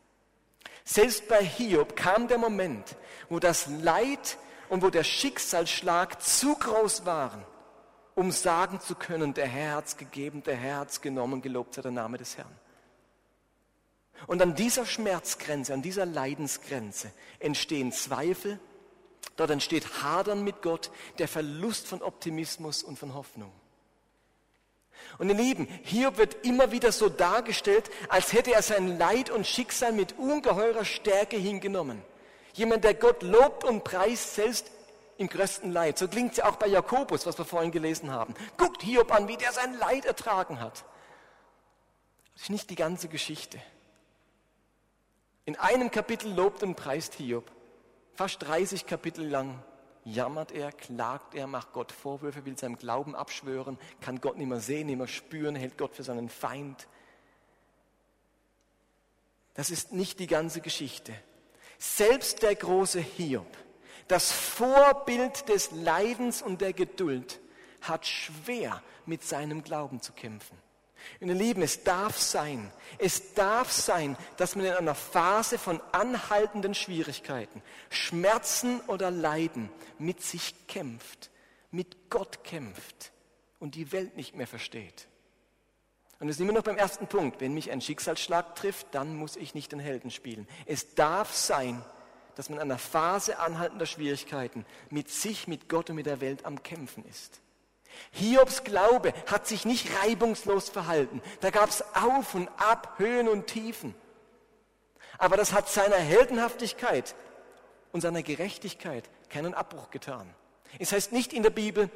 Selbst 0.84 1.28
bei 1.28 1.44
Hiob 1.44 1.94
kam 1.94 2.28
der 2.28 2.38
Moment, 2.38 2.96
wo 3.28 3.38
das 3.38 3.66
Leid 3.82 4.38
und 4.70 4.82
wo 4.82 4.90
der 4.90 5.04
Schicksalsschlag 5.04 6.22
zu 6.22 6.54
groß 6.54 7.04
waren, 7.04 7.44
um 8.18 8.32
sagen 8.32 8.80
zu 8.80 8.96
können, 8.96 9.32
der 9.32 9.46
Herr 9.46 9.76
hat's 9.76 9.96
gegeben, 9.96 10.42
der 10.42 10.56
Herr 10.56 10.78
hat's 10.78 11.00
genommen, 11.00 11.40
gelobt 11.40 11.74
sei 11.74 11.82
der 11.82 11.92
Name 11.92 12.18
des 12.18 12.36
Herrn. 12.36 12.52
Und 14.26 14.42
an 14.42 14.56
dieser 14.56 14.84
Schmerzgrenze, 14.84 15.72
an 15.72 15.82
dieser 15.82 16.04
Leidensgrenze 16.04 17.12
entstehen 17.38 17.92
Zweifel, 17.92 18.58
dort 19.36 19.50
entsteht 19.50 20.02
Hadern 20.02 20.42
mit 20.42 20.62
Gott, 20.62 20.90
der 21.18 21.28
Verlust 21.28 21.86
von 21.86 22.02
Optimismus 22.02 22.82
und 22.82 22.98
von 22.98 23.14
Hoffnung. 23.14 23.52
Und 25.18 25.28
ihr 25.28 25.36
Lieben, 25.36 25.68
Hiob 25.84 26.18
wird 26.18 26.44
immer 26.44 26.72
wieder 26.72 26.90
so 26.90 27.08
dargestellt, 27.08 27.88
als 28.08 28.32
hätte 28.32 28.52
er 28.52 28.62
sein 28.62 28.98
Leid 28.98 29.30
und 29.30 29.46
Schicksal 29.46 29.92
mit 29.92 30.18
ungeheurer 30.18 30.84
Stärke 30.84 31.36
hingenommen. 31.36 32.02
Jemand, 32.52 32.82
der 32.82 32.94
Gott 32.94 33.22
lobt 33.22 33.62
und 33.62 33.84
preist, 33.84 34.34
selbst 34.34 34.72
im 35.18 35.28
größten 35.28 35.70
Leid. 35.70 35.98
So 35.98 36.08
klingt 36.08 36.32
es 36.32 36.38
ja 36.38 36.48
auch 36.48 36.56
bei 36.56 36.68
Jakobus, 36.68 37.26
was 37.26 37.36
wir 37.36 37.44
vorhin 37.44 37.72
gelesen 37.72 38.10
haben. 38.10 38.34
Guckt 38.56 38.82
Hiob 38.82 39.12
an, 39.12 39.28
wie 39.28 39.36
der 39.36 39.52
sein 39.52 39.74
Leid 39.74 40.06
ertragen 40.06 40.60
hat. 40.60 40.84
Das 42.32 42.44
ist 42.44 42.50
nicht 42.50 42.70
die 42.70 42.76
ganze 42.76 43.08
Geschichte. 43.08 43.60
In 45.44 45.56
einem 45.56 45.90
Kapitel 45.90 46.32
lobt 46.32 46.62
und 46.62 46.76
preist 46.76 47.14
Hiob. 47.14 47.50
Fast 48.14 48.42
30 48.42 48.86
Kapitel 48.86 49.26
lang 49.26 49.62
jammert 50.04 50.52
er, 50.52 50.70
klagt 50.70 51.34
er, 51.34 51.46
macht 51.46 51.72
Gott 51.72 51.90
Vorwürfe, 51.90 52.44
will 52.44 52.56
seinem 52.56 52.78
Glauben 52.78 53.14
abschwören, 53.14 53.78
kann 54.00 54.20
Gott 54.20 54.38
nicht 54.38 54.48
mehr 54.48 54.60
sehen, 54.60 54.86
nicht 54.86 54.98
mehr 54.98 55.08
spüren, 55.08 55.56
hält 55.56 55.76
Gott 55.76 55.94
für 55.94 56.04
seinen 56.04 56.28
Feind. 56.28 56.86
Das 59.54 59.70
ist 59.70 59.92
nicht 59.92 60.20
die 60.20 60.28
ganze 60.28 60.60
Geschichte. 60.60 61.12
Selbst 61.78 62.42
der 62.42 62.54
große 62.54 63.00
Hiob, 63.00 63.56
das 64.08 64.32
Vorbild 64.32 65.48
des 65.48 65.70
Leidens 65.70 66.42
und 66.42 66.60
der 66.60 66.72
Geduld, 66.72 67.40
hat 67.82 68.06
schwer 68.06 68.82
mit 69.06 69.22
seinem 69.22 69.62
Glauben 69.62 70.00
zu 70.00 70.12
kämpfen. 70.12 70.58
Ihr 71.20 71.34
Lieben, 71.34 71.62
es 71.62 71.84
darf 71.84 72.18
sein, 72.18 72.72
es 72.98 73.34
darf 73.34 73.70
sein, 73.72 74.16
dass 74.36 74.56
man 74.56 74.66
in 74.66 74.72
einer 74.72 74.94
Phase 74.94 75.58
von 75.58 75.80
anhaltenden 75.92 76.74
Schwierigkeiten, 76.74 77.62
Schmerzen 77.88 78.80
oder 78.82 79.10
Leiden 79.10 79.70
mit 79.98 80.22
sich 80.22 80.66
kämpft, 80.66 81.30
mit 81.70 82.10
Gott 82.10 82.44
kämpft 82.44 83.12
und 83.58 83.74
die 83.74 83.92
Welt 83.92 84.16
nicht 84.16 84.34
mehr 84.34 84.46
versteht. 84.46 85.08
Und 86.20 86.26
wir 86.26 86.34
sind 86.34 86.48
immer 86.48 86.58
noch 86.58 86.64
beim 86.64 86.76
ersten 86.76 87.06
Punkt. 87.06 87.40
Wenn 87.40 87.54
mich 87.54 87.70
ein 87.70 87.80
Schicksalsschlag 87.80 88.56
trifft, 88.56 88.88
dann 88.92 89.14
muss 89.14 89.36
ich 89.36 89.54
nicht 89.54 89.70
den 89.70 89.78
Helden 89.78 90.10
spielen. 90.10 90.48
Es 90.66 90.94
darf 90.96 91.32
sein, 91.32 91.80
dass 91.80 91.97
man 92.48 92.58
in 92.58 92.62
einer 92.62 92.78
Phase 92.78 93.38
anhaltender 93.38 93.86
Schwierigkeiten 93.86 94.64
mit 94.90 95.10
sich, 95.10 95.48
mit 95.48 95.68
Gott 95.68 95.90
und 95.90 95.96
mit 95.96 96.06
der 96.06 96.20
Welt 96.20 96.44
am 96.44 96.62
Kämpfen 96.62 97.04
ist. 97.04 97.40
Hiobs 98.12 98.64
Glaube 98.64 99.12
hat 99.26 99.46
sich 99.46 99.64
nicht 99.64 99.88
reibungslos 100.02 100.68
verhalten. 100.68 101.20
Da 101.40 101.50
gab 101.50 101.68
es 101.68 101.82
Auf 101.94 102.34
und 102.34 102.48
Ab, 102.56 102.94
Höhen 102.98 103.28
und 103.28 103.46
Tiefen. 103.48 103.94
Aber 105.18 105.36
das 105.36 105.52
hat 105.52 105.68
seiner 105.68 105.96
Heldenhaftigkeit 105.96 107.16
und 107.92 108.02
seiner 108.02 108.22
Gerechtigkeit 108.22 109.10
keinen 109.28 109.54
Abbruch 109.54 109.90
getan. 109.90 110.32
Es 110.78 110.92
heißt 110.92 111.12
nicht 111.12 111.32
in 111.32 111.42
der 111.42 111.50
Bibel, 111.50 111.90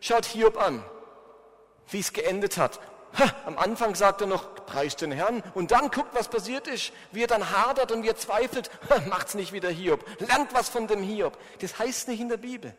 schaut 0.00 0.24
Hiob 0.24 0.56
an, 0.56 0.82
wie 1.88 2.00
es 2.00 2.12
geendet 2.12 2.56
hat. 2.56 2.80
Am 3.44 3.58
Anfang 3.58 3.94
sagt 3.94 4.22
er 4.22 4.26
noch, 4.26 4.54
preist 4.66 5.00
den 5.00 5.12
Herrn 5.12 5.42
und 5.54 5.70
dann 5.70 5.90
guckt, 5.90 6.14
was 6.14 6.28
passiert 6.28 6.66
ist, 6.66 6.92
wie 7.12 7.22
er 7.22 7.26
dann 7.26 7.50
hadert 7.50 7.92
und 7.92 8.02
wie 8.02 8.08
er 8.08 8.16
zweifelt. 8.16 8.70
Ha, 8.88 9.00
macht's 9.08 9.34
nicht 9.34 9.52
wieder 9.52 9.68
Hiob. 9.68 10.04
Lernt 10.20 10.54
was 10.54 10.68
von 10.68 10.86
dem 10.86 11.02
Hiob. 11.02 11.36
Das 11.60 11.78
heißt 11.78 12.08
nicht 12.08 12.20
in 12.20 12.28
der 12.28 12.38
Bibel. 12.38 12.74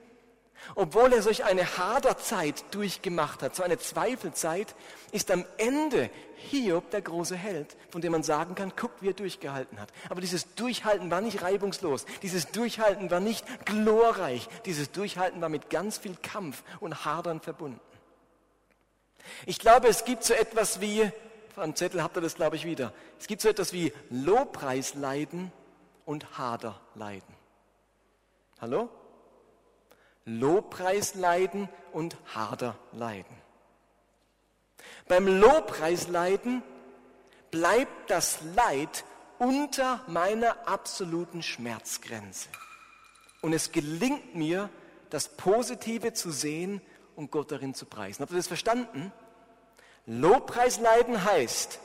Obwohl 0.76 1.12
er 1.14 1.22
solch 1.22 1.44
eine 1.44 1.78
Haderzeit 1.78 2.64
durchgemacht 2.72 3.42
hat, 3.42 3.56
so 3.56 3.64
eine 3.64 3.78
Zweifelzeit, 3.78 4.76
ist 5.12 5.30
am 5.30 5.46
Ende 5.58 6.10
Hiob 6.36 6.90
der 6.92 7.02
große 7.02 7.36
Held, 7.36 7.76
von 7.90 8.02
dem 8.02 8.14
man 8.14 8.24
sagen 8.24 8.56
kann, 8.56 8.74
guckt, 8.76 9.02
wie 9.02 9.10
er 9.10 9.14
durchgehalten 9.14 9.80
hat. 9.80 9.90
Aber 10.10 10.22
dieses 10.22 10.56
Durchhalten 10.56 11.12
war 11.12 11.22
nicht 11.22 11.42
reibungslos, 11.42 12.06
dieses 12.22 12.48
Durchhalten 12.52 13.12
war 13.12 13.20
nicht 13.20 13.46
glorreich, 13.66 14.48
dieses 14.66 14.92
Durchhalten 14.92 15.42
war 15.42 15.50
mit 15.50 15.70
ganz 15.70 15.98
viel 15.98 16.16
Kampf 16.22 16.64
und 16.80 17.06
Hadern 17.06 17.42
verbunden. 17.42 17.80
Ich 19.46 19.60
glaube, 19.60 19.88
es 19.88 20.06
gibt 20.06 20.24
so 20.24 20.34
etwas 20.34 20.82
wie, 20.82 21.12
am 21.56 21.76
Zettel 21.76 22.04
habt 22.04 22.18
ihr 22.18 22.22
das, 22.22 22.36
glaube 22.36 22.56
ich, 22.56 22.66
wieder, 22.66 22.94
es 23.20 23.28
gibt 23.28 23.42
so 23.42 23.50
etwas 23.50 23.74
wie 23.74 23.94
Lobpreisleiden 24.10 25.52
und 26.06 26.38
Haderleiden. 26.38 27.36
Hallo? 28.60 28.90
Lobpreisleiden 30.26 31.70
und 31.92 32.16
Haderleiden. 32.34 33.36
Beim 35.08 35.28
Lobpreisleiden 35.28 36.64
bleibt 37.52 38.10
das 38.10 38.40
Leid 38.56 39.04
unter 39.38 40.02
meiner 40.08 40.68
absoluten 40.68 41.44
Schmerzgrenze. 41.44 42.50
Und 43.42 43.54
es 43.54 43.72
gelingt 43.72 44.36
mir, 44.36 44.70
das 45.10 45.28
Positive 45.28 46.14
zu 46.14 46.32
sehen 46.32 46.82
und 47.16 47.32
Gott 47.32 47.52
darin 47.52 47.74
zu 47.74 47.86
preisen. 47.86 48.22
Habt 48.22 48.32
ihr 48.32 48.38
das 48.38 48.48
verstanden? 48.48 49.12
Lobpreisleiden 50.06 51.24
heißt, 51.24 51.80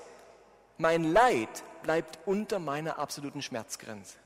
mein 0.76 1.04
Leid 1.04 1.62
bleibt 1.82 2.18
unter 2.26 2.58
meiner 2.58 2.98
absoluten 2.98 3.42
Schmerzgrenze. 3.42 4.18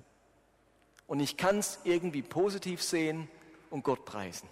Und 1.06 1.20
ich 1.20 1.36
kann 1.36 1.58
es 1.58 1.78
irgendwie 1.84 2.22
positiv 2.22 2.82
sehen 2.82 3.28
und 3.70 3.84
Gott 3.84 4.04
preisen. 4.04 4.48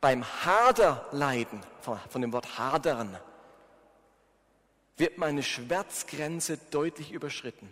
Beim 0.00 0.24
Haderleiden, 0.44 1.60
von 1.80 2.20
dem 2.20 2.32
Wort 2.32 2.58
hadern, 2.58 3.18
wird 4.96 5.18
meine 5.18 5.42
Schmerzgrenze 5.42 6.58
deutlich 6.70 7.12
überschritten 7.12 7.68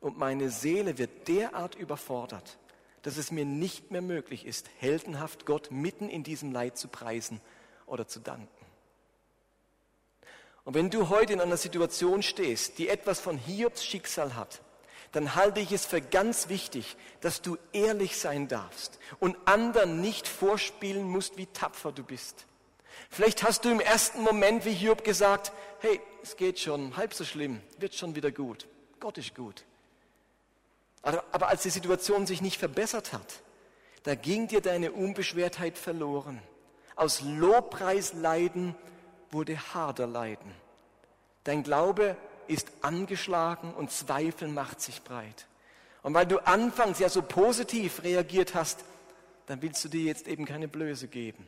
und 0.00 0.18
meine 0.18 0.50
Seele 0.50 0.98
wird 0.98 1.28
derart 1.28 1.74
überfordert, 1.74 2.58
dass 3.02 3.16
es 3.16 3.30
mir 3.30 3.44
nicht 3.44 3.90
mehr 3.90 4.02
möglich 4.02 4.46
ist, 4.46 4.70
heldenhaft 4.78 5.46
Gott 5.46 5.70
mitten 5.70 6.08
in 6.08 6.22
diesem 6.22 6.52
Leid 6.52 6.78
zu 6.78 6.88
preisen 6.88 7.40
oder 7.86 8.06
zu 8.06 8.20
danken. 8.20 8.48
Und 10.64 10.74
wenn 10.74 10.90
du 10.90 11.08
heute 11.08 11.32
in 11.32 11.40
einer 11.40 11.56
Situation 11.56 12.22
stehst, 12.22 12.78
die 12.78 12.88
etwas 12.88 13.20
von 13.20 13.36
Hiobs 13.36 13.84
Schicksal 13.84 14.36
hat, 14.36 14.62
dann 15.10 15.34
halte 15.34 15.60
ich 15.60 15.72
es 15.72 15.84
für 15.84 16.00
ganz 16.00 16.48
wichtig, 16.48 16.96
dass 17.20 17.42
du 17.42 17.58
ehrlich 17.72 18.16
sein 18.16 18.48
darfst 18.48 18.98
und 19.20 19.36
anderen 19.44 20.00
nicht 20.00 20.26
vorspielen 20.26 21.04
musst, 21.04 21.36
wie 21.36 21.46
tapfer 21.46 21.92
du 21.92 22.02
bist. 22.02 22.46
Vielleicht 23.10 23.42
hast 23.42 23.64
du 23.64 23.70
im 23.70 23.80
ersten 23.80 24.22
Moment 24.22 24.64
wie 24.64 24.72
Hiob 24.72 25.04
gesagt, 25.04 25.52
hey, 25.80 26.00
es 26.22 26.36
geht 26.36 26.58
schon, 26.58 26.96
halb 26.96 27.12
so 27.12 27.24
schlimm, 27.24 27.60
wird 27.78 27.94
schon 27.94 28.14
wieder 28.14 28.30
gut. 28.30 28.66
Gott 29.00 29.18
ist 29.18 29.34
gut. 29.34 29.64
Aber, 31.02 31.48
als 31.48 31.62
die 31.62 31.70
Situation 31.70 32.26
sich 32.26 32.40
nicht 32.40 32.58
verbessert 32.58 33.12
hat, 33.12 33.42
da 34.04 34.14
ging 34.14 34.48
dir 34.48 34.60
deine 34.60 34.92
Unbeschwertheit 34.92 35.78
verloren. 35.78 36.40
Aus 36.96 37.20
Lobpreisleiden 37.20 38.74
wurde 39.30 39.56
Haderleiden. 39.74 40.52
Dein 41.44 41.62
Glaube 41.62 42.16
ist 42.46 42.70
angeschlagen 42.82 43.74
und 43.74 43.90
Zweifel 43.90 44.48
macht 44.48 44.80
sich 44.80 45.02
breit. 45.02 45.46
Und 46.02 46.14
weil 46.14 46.26
du 46.26 46.38
anfangs 46.38 46.98
ja 46.98 47.08
so 47.08 47.22
positiv 47.22 48.02
reagiert 48.02 48.54
hast, 48.54 48.84
dann 49.46 49.62
willst 49.62 49.84
du 49.84 49.88
dir 49.88 50.02
jetzt 50.02 50.28
eben 50.28 50.44
keine 50.44 50.68
Blöße 50.68 51.08
geben. 51.08 51.46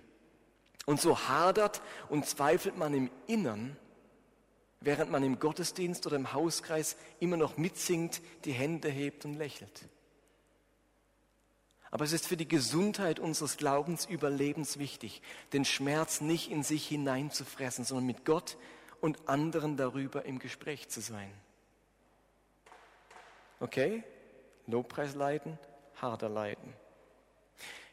Und 0.87 1.01
so 1.01 1.29
hadert 1.29 1.81
und 2.09 2.27
zweifelt 2.27 2.77
man 2.77 2.95
im 2.95 3.11
Innern, 3.27 3.77
während 4.85 5.11
man 5.11 5.23
im 5.23 5.39
Gottesdienst 5.39 6.07
oder 6.07 6.17
im 6.17 6.33
Hauskreis 6.33 6.97
immer 7.21 7.37
noch 7.37 7.57
mitsingt, 7.57 8.21
die 8.45 8.53
Hände 8.53 8.89
hebt 8.89 9.25
und 9.25 9.35
lächelt. 9.35 9.89
Aber 11.91 12.05
es 12.05 12.13
ist 12.13 12.27
für 12.27 12.37
die 12.37 12.49
Gesundheit 12.49 13.21
unseres 13.21 13.57
Glaubens 13.57 14.05
überlebenswichtig, 14.05 15.23
den 15.53 15.65
Schmerz 15.65 16.21
nicht 16.21 16.51
in 16.51 16.65
sich 16.65 16.89
hineinzufressen, 16.89 17.85
sondern 17.85 18.07
mit 18.07 18.25
Gott 18.25 18.57
und 19.01 19.29
anderen 19.29 19.77
darüber 19.77 20.25
im 20.25 20.41
Gespräch 20.41 20.89
zu 20.89 21.01
sein. 21.01 21.31
Okay? 23.61 24.03
Lobpreis 24.67 25.15
leiden, 25.15 25.59
harder 26.03 26.29
leiden. 26.29 26.73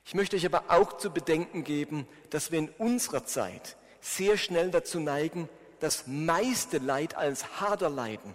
Ich 0.04 0.16
möchte 0.16 0.36
euch 0.36 0.46
aber 0.46 0.66
auch 0.70 0.98
zu 0.98 1.12
bedenken 1.12 1.64
geben, 1.64 2.08
dass 2.32 2.52
wir 2.52 2.60
in 2.60 2.70
unserer 2.70 3.26
Zeit 3.26 3.78
sehr 4.00 4.36
schnell 4.36 4.72
dazu 4.72 5.00
neigen, 5.00 5.48
das 5.82 6.08
meiste 6.08 6.78
Leid 6.78 7.15
als 7.15 7.60
harder 7.60 7.89
Leiden 7.89 8.34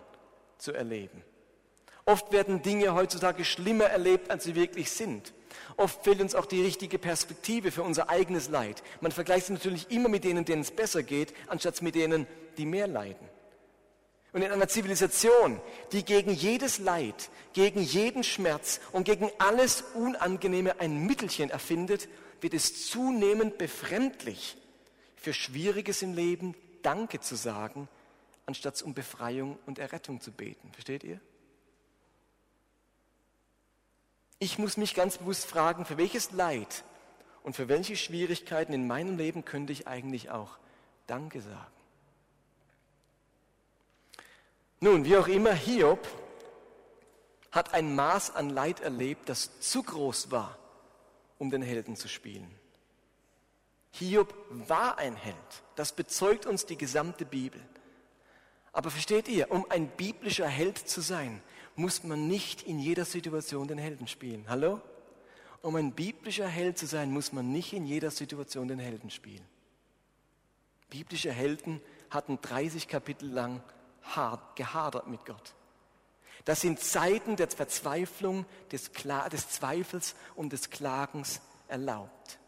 zu 0.59 0.72
erleben. 0.72 1.22
Oft 2.04 2.30
werden 2.30 2.62
Dinge 2.62 2.94
heutzutage 2.94 3.44
schlimmer 3.44 3.87
erlebt, 3.87 4.30
als 4.30 4.44
sie 4.44 4.54
wirklich 4.54 4.90
sind. 4.90 5.32
Oft 5.76 6.04
fehlt 6.04 6.20
uns 6.20 6.35
auch 6.35 6.46
die 6.46 6.62
richtige 6.62 6.98
Perspektive 6.98 7.72
für 7.72 7.82
unser 7.82 8.11
eigenes 8.11 8.48
Leid. 8.48 8.82
Man 9.00 9.12
vergleicht 9.12 9.46
sich 9.46 9.54
natürlich 9.54 9.90
immer 9.90 10.09
mit 10.09 10.24
denen, 10.24 10.44
denen 10.44 10.62
es 10.62 10.70
besser 10.70 11.02
geht, 11.02 11.35
anstatt 11.48 11.82
mit 11.82 11.94
denen, 11.94 12.26
die 12.59 12.66
mehr 12.66 12.87
leiden. 12.87 13.28
Und 14.32 14.42
in 14.42 14.52
einer 14.52 14.68
Zivilisation, 14.68 15.61
die 15.92 16.04
gegen 16.04 16.30
jedes 16.30 16.78
Leid, 16.78 17.30
gegen 17.54 17.80
jeden 17.80 18.22
Schmerz 18.22 18.80
und 18.92 19.04
gegen 19.04 19.30
alles 19.38 19.82
Unangenehme 19.94 20.78
ein 20.78 21.06
Mittelchen 21.06 21.50
erfindet, 21.50 22.09
wird 22.40 22.54
es 22.54 22.90
zunehmend 22.90 23.56
befremdlich, 23.56 24.56
für 25.16 25.32
Schwieriges 25.32 26.02
im 26.02 26.14
Leben 26.14 26.54
Danke 26.87 27.18
zu 27.18 27.35
sagen, 27.35 27.88
anstatt 28.46 28.81
um 28.83 28.94
Befreiung 28.94 29.59
und 29.66 29.81
Errettung 29.81 30.20
zu 30.20 30.31
beten. 30.31 30.70
Versteht 30.72 31.03
ihr? 31.03 31.20
Ich 34.38 34.57
muss 34.57 34.77
mich 34.77 34.94
ganz 34.94 35.18
bewusst 35.18 35.46
fragen, 35.46 35.85
für 35.85 35.96
welches 35.96 36.31
Leid 36.31 36.85
und 37.42 37.57
für 37.57 37.68
welche 37.68 37.96
Schwierigkeiten 37.96 38.72
in 38.72 38.87
meinem 38.87 39.16
Leben 39.16 39.44
könnte 39.44 39.72
ich 39.72 39.88
eigentlich 39.88 40.31
auch 40.31 40.59
Danke 41.09 41.40
sagen. 41.40 41.72
Nun, 44.79 45.05
wie 45.05 45.16
auch 45.16 45.27
immer, 45.27 45.55
Hiob 45.55 46.07
hat 47.51 47.75
ein 47.75 47.96
Maß 47.96 48.37
an 48.37 48.49
Leid 48.49 48.79
erlebt, 48.79 49.29
das 49.29 49.59
zu 49.59 49.83
groß 49.83 50.31
war, 50.31 50.57
um 51.38 51.51
den 51.51 51.62
Helden 51.62 51.96
zu 51.96 52.07
spielen. 52.07 52.49
Hiob 53.98 54.35
war 54.50 54.98
ein 54.98 55.16
Held. 55.16 55.37
Das 55.74 55.92
bezeugt 55.92 56.44
uns 56.44 56.66
die 56.66 56.76
gesamte 56.76 57.24
Bibel. 57.24 57.61
Aber 58.72 58.90
versteht 58.90 59.26
ihr, 59.26 59.50
um 59.50 59.64
ein 59.70 59.88
biblischer 59.88 60.48
Held 60.48 60.76
zu 60.76 61.00
sein, 61.00 61.42
muss 61.76 62.04
man 62.04 62.28
nicht 62.28 62.62
in 62.62 62.78
jeder 62.78 63.06
Situation 63.06 63.68
den 63.68 63.78
Helden 63.78 64.06
spielen. 64.06 64.44
Hallo? 64.48 64.82
Um 65.62 65.76
ein 65.76 65.92
biblischer 65.92 66.46
Held 66.46 66.76
zu 66.76 66.87
sein, 66.87 67.11
muss 67.11 67.32
man 67.32 67.50
nicht 67.52 67.72
in 67.72 67.87
jeder 67.87 68.11
Situation 68.11 68.68
den 68.68 68.78
Helden 68.78 69.11
spielen. 69.11 69.46
Biblische 70.90 71.32
Helden 71.32 71.80
hatten 72.11 72.38
30 72.40 72.88
Kapitel 72.88 73.30
lang 73.30 73.62
gehadert 74.54 75.09
mit 75.09 75.24
Gott. 75.24 75.54
Das 76.44 76.61
sind 76.61 76.80
Zeiten 76.80 77.37
der 77.37 77.48
Verzweiflung, 77.48 78.44
des, 78.70 78.92
Kla 78.92 79.28
des 79.30 79.48
Zweifels 79.48 80.14
und 80.35 80.52
des 80.52 80.70
Klagens 80.70 81.40
erlaubt. 81.66 82.38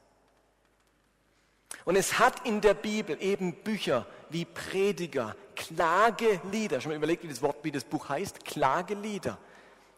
Und 1.89 1.97
es 1.97 2.19
hat 2.19 2.45
in 2.45 2.61
der 2.61 2.75
Bibel 2.75 3.17
eben 3.19 3.55
Bücher 3.55 4.05
wie 4.29 4.45
Prediger, 4.45 5.35
Klagelieder, 5.57 6.83
schon 6.83 6.91
mal 6.91 6.97
überlegt, 6.97 7.23
wie 7.23 7.29
das 7.29 7.41
Wort, 7.41 7.65
wie 7.65 7.73
das 7.73 7.85
Buch 7.85 8.11
heißt, 8.11 8.45
Klagelieder. 8.45 9.39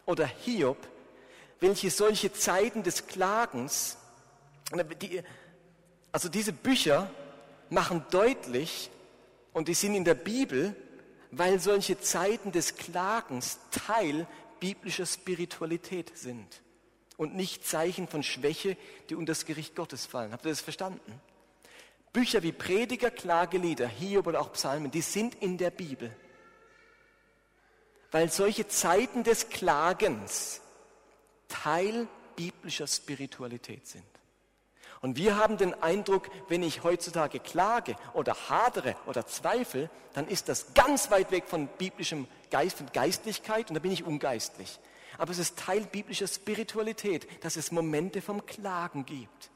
Oder 0.07 0.25
Hiob, 0.25 0.77
welche 1.59 1.91
solche 1.91 2.33
Zeiten 2.33 2.85
des 2.85 3.09
Klagens, 3.09 3.97
also 6.13 6.29
diese 6.29 6.53
Bücher 6.53 7.11
machen 7.71 8.05
deutlich, 8.13 8.89
und 9.53 9.67
die 9.67 9.75
sind 9.75 9.97
in 9.97 10.05
der 10.05 10.15
Bibel, 10.15 10.77
weil 11.33 11.59
solche 11.59 12.01
Zeiten 12.01 12.53
des 12.53 12.77
Klagens 12.77 13.59
Teil 13.73 14.29
biblischer 14.61 15.07
Spiritualität 15.07 16.17
sind. 16.17 16.63
Und 17.17 17.35
nicht 17.35 17.67
Zeichen 17.67 18.07
von 18.07 18.23
Schwäche, 18.23 18.77
die 19.09 19.17
unter 19.17 19.33
das 19.33 19.45
Gericht 19.45 19.75
Gottes 19.75 20.07
fallen. 20.07 20.31
Habt 20.31 20.45
ihr 20.45 20.53
das 20.53 20.61
verstanden? 20.61 21.21
Bücher 22.13 22.43
wie 22.43 22.53
Prediger, 22.53 23.11
Klagelieder, 23.11 23.87
Hiob 23.87 24.27
oder 24.27 24.41
auch 24.41 24.53
Psalmen, 24.53 24.91
die 24.91 25.03
sind 25.03 25.37
in 25.37 25.59
der 25.59 25.71
Bibel. 25.71 26.15
Weil 28.11 28.31
solche 28.31 28.67
Zeiten 28.67 29.23
des 29.23 29.49
Klagens 29.49 30.61
Teil 31.49 32.09
biblischer 32.37 32.87
Spiritualität 32.87 33.87
sind. 33.87 34.05
Und 35.03 35.17
wir 35.17 35.37
haben 35.37 35.57
den 35.57 35.75
Eindruck, 35.83 36.29
wenn 36.49 36.63
ich 36.63 36.83
heutzutage 36.83 37.41
klage 37.41 37.97
oder 38.13 38.35
hadere 38.49 38.97
oder 39.07 39.27
zweifle, 39.27 39.89
dann 40.13 40.29
ist 40.29 40.49
das 40.49 40.75
ganz 40.75 41.11
weit 41.11 41.31
weg 41.31 41.45
von 41.47 41.69
biblischem 41.69 42.27
Geist, 42.51 42.79
von 42.79 42.87
Geistlichkeit 42.93 43.71
und 43.71 43.75
da 43.75 43.81
bin 43.81 43.93
ich 43.93 44.05
ungeistlich. 44.05 44.79
Aber 45.17 45.33
es 45.33 45.39
ist 45.39 45.59
Teil 45.59 45.83
biblischer 45.87 46.29
Spiritualität, 46.29 47.27
dass 47.45 47.57
es 47.57 47.73
Momente 47.73 48.21
vom 48.21 48.45
Klagen 48.45 49.07
gibt. 49.07 49.51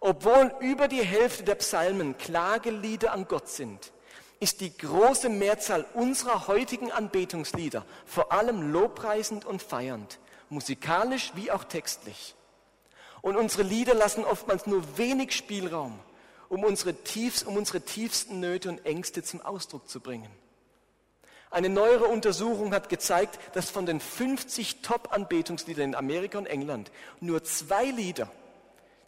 Obwohl 0.00 0.54
über 0.60 0.88
die 0.88 1.02
Hälfte 1.02 1.44
der 1.44 1.54
Psalmen 1.56 2.16
Klagelieder 2.18 3.12
an 3.12 3.26
Gott 3.26 3.48
sind, 3.48 3.92
ist 4.40 4.60
die 4.60 4.76
große 4.76 5.28
Mehrzahl 5.28 5.86
unserer 5.94 6.46
heutigen 6.46 6.92
Anbetungslieder 6.92 7.84
vor 8.04 8.32
allem 8.32 8.72
lobpreisend 8.72 9.44
und 9.44 9.62
feiernd 9.62 10.18
musikalisch 10.48 11.32
wie 11.34 11.50
auch 11.50 11.64
textlich. 11.64 12.34
Und 13.22 13.36
unsere 13.36 13.62
Lieder 13.62 13.94
lassen 13.94 14.24
oftmals 14.24 14.66
nur 14.66 14.98
wenig 14.98 15.32
Spielraum, 15.32 15.98
um 16.48 16.62
unsere, 16.64 16.94
tiefs, 16.94 17.42
um 17.42 17.56
unsere 17.56 17.80
tiefsten 17.80 18.40
Nöte 18.40 18.68
und 18.68 18.84
Ängste 18.86 19.22
zum 19.22 19.40
Ausdruck 19.40 19.88
zu 19.88 20.00
bringen. 20.00 20.30
Eine 21.50 21.68
neuere 21.68 22.04
Untersuchung 22.04 22.74
hat 22.74 22.88
gezeigt, 22.88 23.38
dass 23.54 23.70
von 23.70 23.86
den 23.86 24.00
50 24.00 24.82
Top-Anbetungsliedern 24.82 25.90
in 25.90 25.94
Amerika 25.94 26.38
und 26.38 26.46
England 26.46 26.90
nur 27.20 27.42
zwei 27.44 27.86
Lieder 27.86 28.30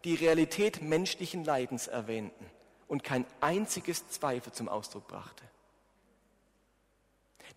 die 0.05 0.15
Realität 0.15 0.83
menschlichen 0.83 1.45
Leidens 1.45 1.87
erwähnten 1.87 2.47
und 2.87 3.05
kein 3.05 3.27
einziges 3.41 4.09
Zweifel 4.09 4.53
zum 4.53 4.69
Ausdruck 4.69 5.07
brachte. 5.09 5.45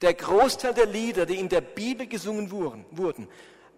Der 0.01 0.13
Großteil 0.13 0.73
der 0.73 0.87
Lieder, 0.87 1.25
die 1.25 1.39
in 1.39 1.49
der 1.49 1.61
Bibel 1.61 2.07
gesungen 2.07 2.51
wurden, 2.51 3.27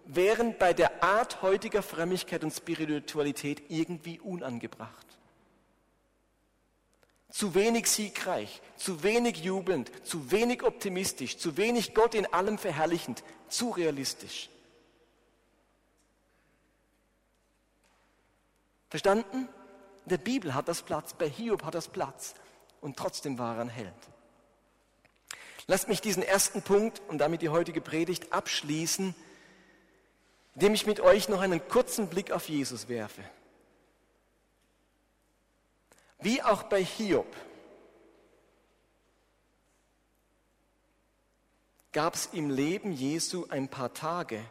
wären 0.06 0.56
bei 0.58 0.72
der 0.72 1.02
Art 1.02 1.42
heutiger 1.42 1.82
Frömmigkeit 1.82 2.44
und 2.44 2.50
Spiritualität 2.50 3.62
irgendwie 3.68 4.20
unangebracht. 4.20 5.06
Zu 7.30 7.54
wenig 7.54 7.88
siegreich, 7.88 8.62
zu 8.76 9.02
wenig 9.02 9.38
jubelnd, 9.38 9.90
zu 10.06 10.30
wenig 10.30 10.62
optimistisch, 10.62 11.36
zu 11.36 11.56
wenig 11.56 11.92
Gott 11.92 12.14
in 12.14 12.26
allem 12.32 12.58
verherrlichend, 12.58 13.24
zu 13.48 13.70
realistisch. 13.70 14.50
Verstanden? 18.94 19.48
In 20.04 20.08
der 20.10 20.18
Bibel 20.18 20.54
hat 20.54 20.68
das 20.68 20.82
Platz, 20.82 21.14
bei 21.14 21.28
Hiob 21.28 21.64
hat 21.64 21.74
das 21.74 21.88
Platz 21.88 22.34
und 22.80 22.96
trotzdem 22.96 23.38
war 23.38 23.56
er 23.56 23.62
ein 23.62 23.68
Held. 23.68 23.92
Lasst 25.66 25.88
mich 25.88 26.00
diesen 26.00 26.22
ersten 26.22 26.62
Punkt 26.62 27.02
und 27.08 27.18
damit 27.18 27.42
die 27.42 27.48
heutige 27.48 27.80
Predigt 27.80 28.32
abschließen 28.32 29.14
indem 30.54 30.74
ich 30.74 30.86
mit 30.86 31.00
euch 31.00 31.28
noch 31.28 31.40
einen 31.40 31.66
kurzen 31.68 32.08
Blick 32.08 32.30
auf 32.30 32.48
Jesus 32.48 32.88
werfe. 32.88 33.22
Wie 36.20 36.42
auch 36.42 36.62
bei 36.64 36.82
Hiob 36.82 37.34
gab 41.92 42.14
es 42.14 42.26
im 42.26 42.50
Leben 42.50 42.92
Jesu 42.92 43.46
ein 43.48 43.68
paar 43.68 43.92
Tage, 43.92 44.44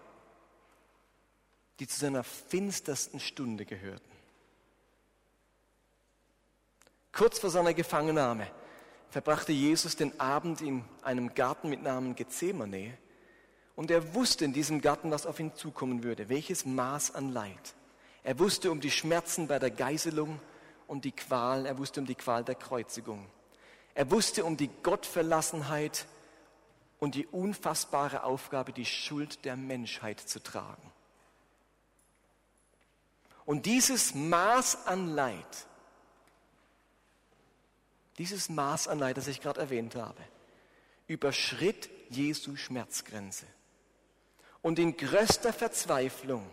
die 1.80 1.88
zu 1.88 2.00
seiner 2.00 2.24
finstersten 2.24 3.20
Stunde 3.20 3.66
gehörten. 3.66 4.13
Kurz 7.14 7.38
vor 7.38 7.52
seiner 7.52 7.76
Gefangennahme 7.76 8.48
verbrachte 9.12 9.52
Jesus 9.52 9.96
den 9.96 10.20
Abend 10.20 10.62
in 10.62 10.84
einem 11.04 11.36
Garten 11.36 11.70
mit 11.70 11.84
Namen 11.84 12.16
Gethsemane 12.16 12.98
und 13.76 13.92
er 13.92 14.16
wusste 14.16 14.46
in 14.46 14.54
diesem 14.54 14.82
Garten, 14.82 15.12
was 15.12 15.28
auf 15.28 15.40
ihn 15.40 15.54
zukommen 15.56 16.04
würde, 16.04 16.28
welches 16.28 16.66
Maß 16.66 17.14
an 17.14 17.32
Leid. 17.32 17.76
Er 18.24 18.40
wusste 18.40 18.72
um 18.72 18.82
die 18.82 18.90
Schmerzen 18.90 19.48
bei 19.48 19.60
der 19.60 19.70
Geiselung 19.70 20.40
und 20.88 21.06
die 21.06 21.12
Qual, 21.12 21.68
er 21.68 21.78
wusste 21.78 22.00
um 22.00 22.08
die 22.08 22.16
Qual 22.16 22.44
der 22.44 22.56
Kreuzigung. 22.56 23.28
Er 23.94 24.10
wusste 24.10 24.44
um 24.44 24.58
die 24.58 24.72
Gottverlassenheit 24.82 26.08
und 27.00 27.14
die 27.14 27.28
unfassbare 27.28 28.24
Aufgabe, 28.24 28.74
die 28.74 28.86
Schuld 28.86 29.46
der 29.46 29.56
Menschheit 29.56 30.20
zu 30.20 30.42
tragen. 30.42 30.92
Und 33.46 33.68
dieses 33.68 34.16
Maß 34.16 34.88
an 34.88 35.14
Leid, 35.14 35.68
dieses 38.18 38.50
Maß 38.50 38.88
an 38.88 39.00
Leid, 39.00 39.18
das 39.18 39.28
ich 39.28 39.42
gerade 39.42 39.60
erwähnt 39.60 39.96
habe, 39.96 40.22
überschritt 41.08 41.90
Jesu 42.10 42.56
Schmerzgrenze. 42.56 43.46
Und 44.62 44.80
in 44.80 44.96
größter 44.96 45.52
Verzweiflung 45.52 46.50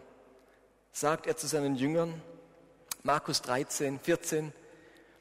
sagt 0.92 1.27
er 1.27 1.37
zu 1.37 1.46
seinen 1.46 1.77
Jüngern, 1.77 2.20
Markus 3.03 3.42
13, 3.42 4.01
14, 4.01 4.53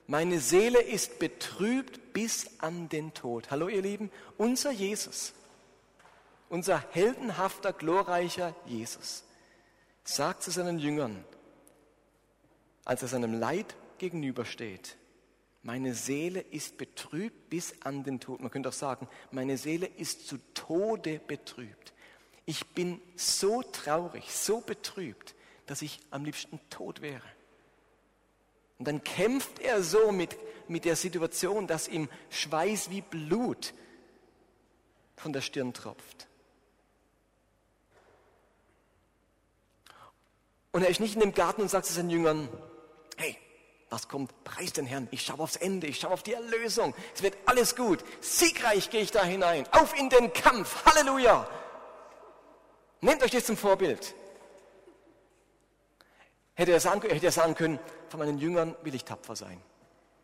meine 0.07 0.39
Seele 0.39 0.81
ist 0.81 1.19
betrübt 1.19 2.13
bis 2.13 2.59
an 2.59 2.89
den 2.89 3.13
Tod. 3.13 3.51
Hallo 3.51 3.67
ihr 3.67 3.83
Lieben, 3.83 4.11
unser 4.37 4.71
Jesus, 4.71 5.33
unser 6.49 6.83
heldenhafter, 6.91 7.73
glorreicher 7.73 8.55
Jesus, 8.65 9.23
sagt 10.03 10.41
zu 10.41 10.49
seinen 10.49 10.79
Jüngern, 10.79 11.23
als 12.85 13.03
er 13.03 13.07
seinem 13.07 13.39
Leid 13.39 13.75
gegenübersteht, 13.99 14.97
meine 15.61 15.93
Seele 15.93 16.39
ist 16.39 16.77
betrübt 16.77 17.49
bis 17.49 17.81
an 17.81 18.03
den 18.03 18.19
Tod. 18.19 18.39
Man 18.39 18.51
könnte 18.51 18.69
auch 18.69 18.73
sagen, 18.73 19.07
meine 19.31 19.57
Seele 19.57 19.87
ist 19.87 20.27
zu 20.27 20.37
Tode 20.53 21.19
betrübt. 21.19 21.93
Ich 22.45 22.65
bin 22.67 23.01
so 23.15 23.61
traurig, 23.61 24.31
so 24.33 24.61
betrübt, 24.61 25.35
dass 25.65 25.81
ich 25.81 25.99
am 26.11 26.25
liebsten 26.25 26.59
tot 26.69 27.01
wäre. 27.01 27.27
Und 28.77 28.87
dann 28.87 29.03
kämpft 29.03 29.59
er 29.59 29.83
so 29.83 30.11
mit 30.11 30.37
mit 30.69 30.85
der 30.85 30.95
Situation, 30.95 31.67
dass 31.67 31.87
ihm 31.87 32.09
Schweiß 32.29 32.89
wie 32.89 33.01
Blut 33.01 33.73
von 35.15 35.33
der 35.33 35.41
Stirn 35.41 35.73
tropft. 35.73 36.27
Und 40.71 40.83
er 40.83 40.89
ist 40.89 40.99
nicht 40.99 41.15
in 41.15 41.21
dem 41.21 41.33
Garten 41.33 41.63
und 41.63 41.69
sagt 41.69 41.87
zu 41.87 41.93
seinen 41.93 42.11
Jüngern, 42.11 42.47
was 43.89 44.07
kommt? 44.07 44.43
Preis 44.43 44.73
den 44.73 44.85
Herrn. 44.85 45.07
Ich 45.11 45.23
schaue 45.23 45.39
aufs 45.39 45.55
Ende, 45.55 45.87
ich 45.87 45.99
schaue 45.99 46.11
auf 46.11 46.23
die 46.23 46.33
Erlösung. 46.33 46.93
Es 47.15 47.23
wird 47.23 47.35
alles 47.45 47.75
gut. 47.75 48.03
Siegreich 48.21 48.89
gehe 48.89 49.01
ich 49.01 49.11
da 49.11 49.23
hinein. 49.23 49.65
Auf 49.71 49.97
in 49.97 50.09
den 50.09 50.31
Kampf. 50.33 50.85
Halleluja. 50.85 51.47
Nehmt 53.01 53.23
euch 53.23 53.31
das 53.31 53.45
zum 53.45 53.57
Vorbild. 53.57 54.13
Hätte 56.53 56.71
er, 56.73 56.79
sagen, 56.79 57.01
hätte 57.01 57.25
er 57.25 57.31
sagen 57.31 57.55
können, 57.55 57.79
von 58.09 58.19
meinen 58.19 58.37
Jüngern 58.37 58.75
will 58.83 58.93
ich 58.93 59.05
tapfer 59.05 59.35
sein. 59.35 59.61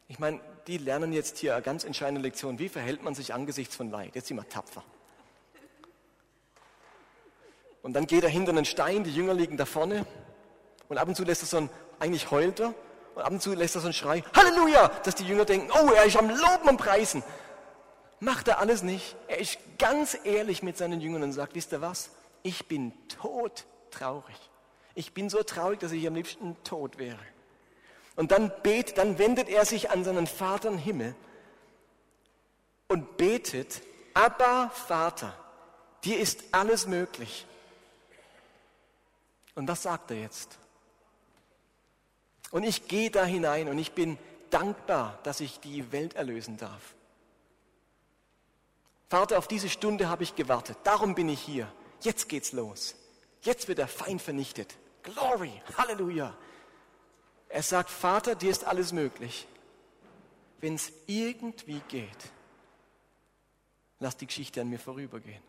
Ich 0.07 0.19
meine, 0.19 0.39
die 0.67 0.77
lernen 0.77 1.13
jetzt 1.13 1.37
hier 1.37 1.53
eine 1.53 1.63
ganz 1.63 1.83
entscheidende 1.83 2.21
Lektion. 2.21 2.59
Wie 2.59 2.69
verhält 2.69 3.03
man 3.03 3.15
sich 3.15 3.33
angesichts 3.33 3.75
von 3.75 3.89
Leid? 3.89 4.15
Jetzt 4.15 4.27
sind 4.27 4.37
wir 4.37 4.47
tapfer. 4.47 4.83
Und 7.81 7.93
dann 7.93 8.05
geht 8.05 8.23
er 8.23 8.29
hinter 8.29 8.51
einen 8.51 8.65
Stein, 8.65 9.03
die 9.03 9.15
Jünger 9.15 9.33
liegen 9.33 9.57
da 9.57 9.65
vorne. 9.65 10.05
Und 10.89 10.97
ab 10.97 11.07
und 11.07 11.15
zu 11.15 11.23
lässt 11.23 11.43
er 11.43 11.47
so 11.47 11.57
ein, 11.57 11.69
eigentlich 11.99 12.29
heult 12.31 12.59
er. 12.59 12.73
Und 13.15 13.21
ab 13.21 13.31
und 13.31 13.41
zu 13.41 13.53
lässt 13.53 13.75
er 13.75 13.81
so 13.81 13.87
einen 13.87 13.93
Schrei, 13.93 14.23
Halleluja, 14.35 14.89
dass 15.03 15.15
die 15.15 15.25
Jünger 15.25 15.45
denken, 15.45 15.71
oh, 15.71 15.91
er 15.91 16.03
ist 16.03 16.17
am 16.17 16.29
Loben 16.29 16.69
und 16.69 16.77
Preisen. 16.77 17.23
Macht 18.19 18.47
er 18.49 18.59
alles 18.59 18.83
nicht. 18.83 19.15
Er 19.27 19.39
ist 19.39 19.57
ganz 19.79 20.17
ehrlich 20.23 20.63
mit 20.63 20.77
seinen 20.77 20.99
Jüngern 20.99 21.23
und 21.23 21.31
sagt, 21.31 21.55
wisst 21.55 21.71
ihr 21.71 21.81
was? 21.81 22.09
Ich 22.43 22.67
bin 22.67 22.93
tot 23.07 23.65
traurig. 23.89 24.35
Ich 24.95 25.13
bin 25.13 25.29
so 25.29 25.43
traurig, 25.43 25.79
dass 25.79 25.93
ich 25.93 26.05
am 26.05 26.15
liebsten 26.15 26.55
tot 26.63 26.97
wäre. 26.97 27.19
Und 28.15 28.31
dann 28.31 28.51
bet, 28.63 28.97
dann 28.97 29.17
wendet 29.17 29.49
er 29.49 29.65
sich 29.65 29.91
an 29.91 30.03
seinen 30.03 30.27
Vater 30.27 30.69
im 30.69 30.77
Himmel 30.77 31.15
und 32.87 33.17
betet, 33.17 33.81
Abba 34.13 34.69
Vater, 34.69 35.33
dir 36.03 36.19
ist 36.19 36.43
alles 36.51 36.87
möglich. 36.87 37.45
Und 39.55 39.67
was 39.67 39.83
sagt 39.83 40.11
er 40.11 40.17
jetzt? 40.21 40.57
Und 42.51 42.63
ich 42.63 42.87
gehe 42.87 43.11
da 43.11 43.25
hinein 43.25 43.67
und 43.67 43.77
ich 43.77 43.91
bin 43.91 44.17
dankbar, 44.49 45.19
dass 45.23 45.39
ich 45.39 45.59
die 45.59 45.91
Welt 45.91 46.15
erlösen 46.15 46.57
darf. 46.57 46.95
Vater, 49.09 49.37
auf 49.37 49.47
diese 49.47 49.69
Stunde 49.69 50.09
habe 50.09 50.23
ich 50.23 50.35
gewartet. 50.35 50.77
Darum 50.83 51.15
bin 51.15 51.29
ich 51.29 51.41
hier. 51.41 51.71
Jetzt 52.01 52.29
geht's 52.29 52.51
los. 52.51 52.95
Jetzt 53.41 53.67
wird 53.67 53.77
der 53.77 53.87
Feind 53.87 54.21
vernichtet. 54.21 54.75
Glory, 55.03 55.61
Halleluja. 55.77 56.35
Er 57.49 57.63
sagt, 57.63 57.89
Vater, 57.89 58.35
dir 58.35 58.51
ist 58.51 58.65
alles 58.65 58.91
möglich. 58.91 59.47
Wenn 60.59 60.75
es 60.75 60.91
irgendwie 61.05 61.81
geht, 61.87 62.31
lass 63.99 64.17
die 64.17 64.25
Geschichte 64.25 64.61
an 64.61 64.69
mir 64.69 64.79
vorübergehen. 64.79 65.43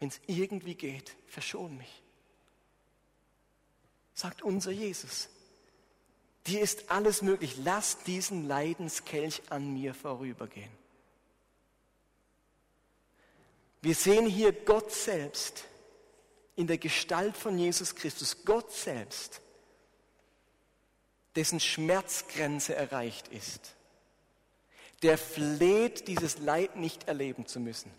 Wenn 0.00 0.08
es 0.08 0.20
irgendwie 0.26 0.74
geht, 0.74 1.16
verschon 1.26 1.76
mich. 1.76 2.02
Sagt 4.16 4.40
unser 4.40 4.70
Jesus. 4.70 5.28
Dir 6.46 6.62
ist 6.62 6.90
alles 6.90 7.20
möglich. 7.20 7.56
Lass 7.62 7.98
diesen 8.04 8.48
Leidenskelch 8.48 9.42
an 9.50 9.74
mir 9.74 9.92
vorübergehen. 9.92 10.70
Wir 13.82 13.94
sehen 13.94 14.26
hier 14.26 14.52
Gott 14.52 14.90
selbst 14.90 15.64
in 16.56 16.66
der 16.66 16.78
Gestalt 16.78 17.36
von 17.36 17.58
Jesus 17.58 17.94
Christus, 17.94 18.44
Gott 18.46 18.72
selbst, 18.72 19.42
dessen 21.34 21.60
Schmerzgrenze 21.60 22.74
erreicht 22.74 23.28
ist, 23.28 23.74
der 25.02 25.18
fleht, 25.18 26.08
dieses 26.08 26.38
Leid 26.38 26.76
nicht 26.76 27.06
erleben 27.06 27.44
zu 27.44 27.60
müssen 27.60 27.92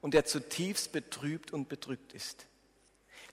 und 0.00 0.14
der 0.14 0.24
zutiefst 0.24 0.90
betrübt 0.90 1.52
und 1.52 1.68
bedrückt 1.68 2.12
ist. 2.12 2.46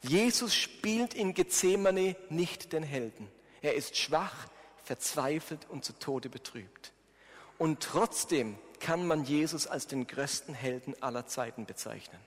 Jesus 0.08 0.56
spielt 0.56 1.14
in 1.14 1.34
Gethsemane 1.34 2.16
nicht 2.30 2.74
den 2.74 2.84
Helden. 2.84 3.30
Er 3.62 3.76
ist 3.76 3.98
schwach, 3.98 4.48
verzweifelt 4.84 5.68
und 5.70 5.84
zu 5.84 5.94
Tode 5.94 6.30
betrübt. 6.30 6.94
Und 7.58 7.82
trotzdem 7.82 8.58
kann 8.80 9.06
man 9.06 9.24
Jesus 9.24 9.68
als 9.68 9.88
den 9.88 10.08
größten 10.08 10.54
Helden 10.54 10.96
aller 11.02 11.26
Zeiten 11.26 11.66
bezeichnen. 11.66 12.20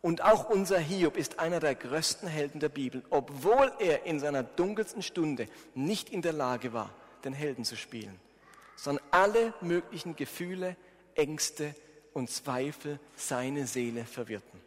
Und 0.00 0.22
auch 0.22 0.50
unser 0.50 0.78
Hiob 0.78 1.16
ist 1.16 1.38
einer 1.38 1.60
der 1.60 1.74
größten 1.74 2.28
Helden 2.28 2.58
der 2.58 2.68
Bibel, 2.68 3.02
obwohl 3.10 3.72
er 3.78 4.04
in 4.04 4.18
seiner 4.18 4.42
dunkelsten 4.42 5.02
Stunde 5.02 5.48
nicht 5.74 6.10
in 6.10 6.20
der 6.20 6.32
Lage 6.32 6.72
war, 6.72 6.92
den 7.24 7.32
Helden 7.32 7.64
zu 7.64 7.76
spielen, 7.76 8.18
sondern 8.76 9.04
alle 9.12 9.54
möglichen 9.60 10.16
Gefühle, 10.16 10.76
Ängste 11.14 11.74
und 12.12 12.28
Zweifel 12.28 12.98
seine 13.14 13.66
Seele 13.66 14.04
verwirrten. 14.04 14.60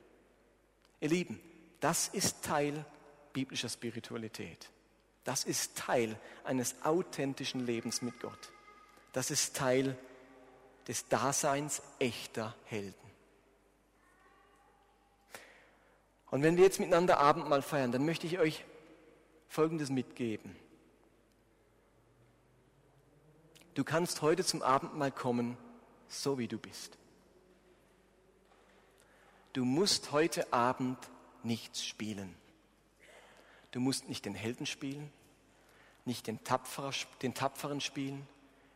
Ihr 1.00 1.10
Lieben, 1.10 1.40
das 1.80 2.08
ist 2.08 2.44
Teil 2.44 2.86
biblischer 3.34 3.70
Spiritualität. 3.70 4.70
Das 5.24 5.44
ist 5.44 5.78
Teil 5.78 6.20
eines 6.44 6.76
authentischen 6.84 7.66
Lebens 7.66 8.02
mit 8.02 8.20
Gott. 8.20 8.52
Das 9.12 9.30
ist 9.30 9.56
Teil 9.56 9.98
des 10.88 11.08
Daseins 11.08 11.82
echter 12.00 12.56
Helden. 12.66 12.96
Und 16.30 16.44
wenn 16.44 16.58
wir 16.58 16.64
jetzt 16.64 16.80
miteinander 16.80 17.20
Abendmahl 17.20 17.62
feiern, 17.62 17.92
dann 17.92 18.06
möchte 18.06 18.28
ich 18.28 18.40
euch 18.40 18.66
Folgendes 19.48 19.90
mitgeben. 19.90 20.56
Du 23.74 23.84
kannst 23.84 24.22
heute 24.22 24.44
zum 24.44 24.62
Abendmahl 24.62 25.12
kommen, 25.12 25.58
so 26.08 26.38
wie 26.38 26.48
du 26.48 26.58
bist. 26.58 26.98
Du 29.58 29.66
musst 29.66 30.12
heute 30.12 30.54
Abend 30.54 31.00
nichts 31.42 31.84
spielen. 31.84 32.32
Du 33.72 33.80
musst 33.80 34.08
nicht 34.08 34.26
den 34.26 34.36
Helden 34.36 34.68
spielen, 34.68 35.12
nicht 36.06 36.28
den, 36.28 36.44
Tapferer, 36.44 36.92
den 37.24 37.34
Tapferen 37.34 37.82
spielen, 37.82 38.28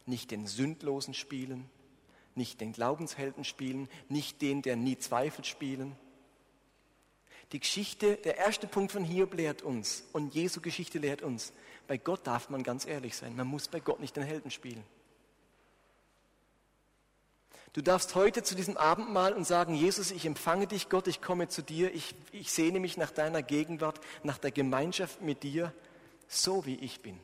nicht 0.07 0.31
den 0.31 0.47
Sündlosen 0.47 1.13
spielen, 1.13 1.69
nicht 2.33 2.61
den 2.61 2.73
Glaubenshelden 2.73 3.43
spielen, 3.43 3.89
nicht 4.09 4.41
den, 4.41 4.63
der 4.63 4.75
nie 4.75 4.97
zweifelt 4.97 5.45
spielen 5.45 5.95
die 7.51 7.59
Geschichte, 7.59 8.15
der 8.15 8.37
erste 8.37 8.65
Punkt 8.65 8.93
von 8.93 9.03
Hiob 9.03 9.33
lehrt 9.33 9.61
uns 9.61 10.05
und 10.13 10.33
Jesu 10.33 10.61
Geschichte 10.61 10.99
lehrt 10.99 11.21
uns, 11.21 11.51
bei 11.87 11.97
Gott 11.97 12.25
darf 12.25 12.49
man 12.49 12.63
ganz 12.63 12.85
ehrlich 12.85 13.15
sein. 13.15 13.35
Man 13.35 13.47
muss 13.47 13.67
bei 13.67 13.81
Gott 13.81 13.99
nicht 13.99 14.15
den 14.15 14.23
Helden 14.23 14.51
spielen. 14.51 14.83
Du 17.73 17.81
darfst 17.81 18.15
heute 18.15 18.43
zu 18.43 18.53
diesem 18.53 18.75
Abendmahl 18.75 19.31
und 19.33 19.47
sagen, 19.47 19.73
Jesus, 19.73 20.11
ich 20.11 20.25
empfange 20.25 20.67
dich, 20.67 20.89
Gott, 20.89 21.07
ich 21.07 21.21
komme 21.21 21.47
zu 21.47 21.61
dir, 21.61 21.93
ich, 21.93 22.15
ich 22.33 22.51
sehne 22.51 22.81
mich 22.81 22.97
nach 22.97 23.11
deiner 23.11 23.41
Gegenwart, 23.41 24.01
nach 24.23 24.37
der 24.37 24.51
Gemeinschaft 24.51 25.21
mit 25.21 25.43
dir, 25.43 25.73
so 26.27 26.65
wie 26.65 26.75
ich 26.75 27.01
bin. 27.01 27.17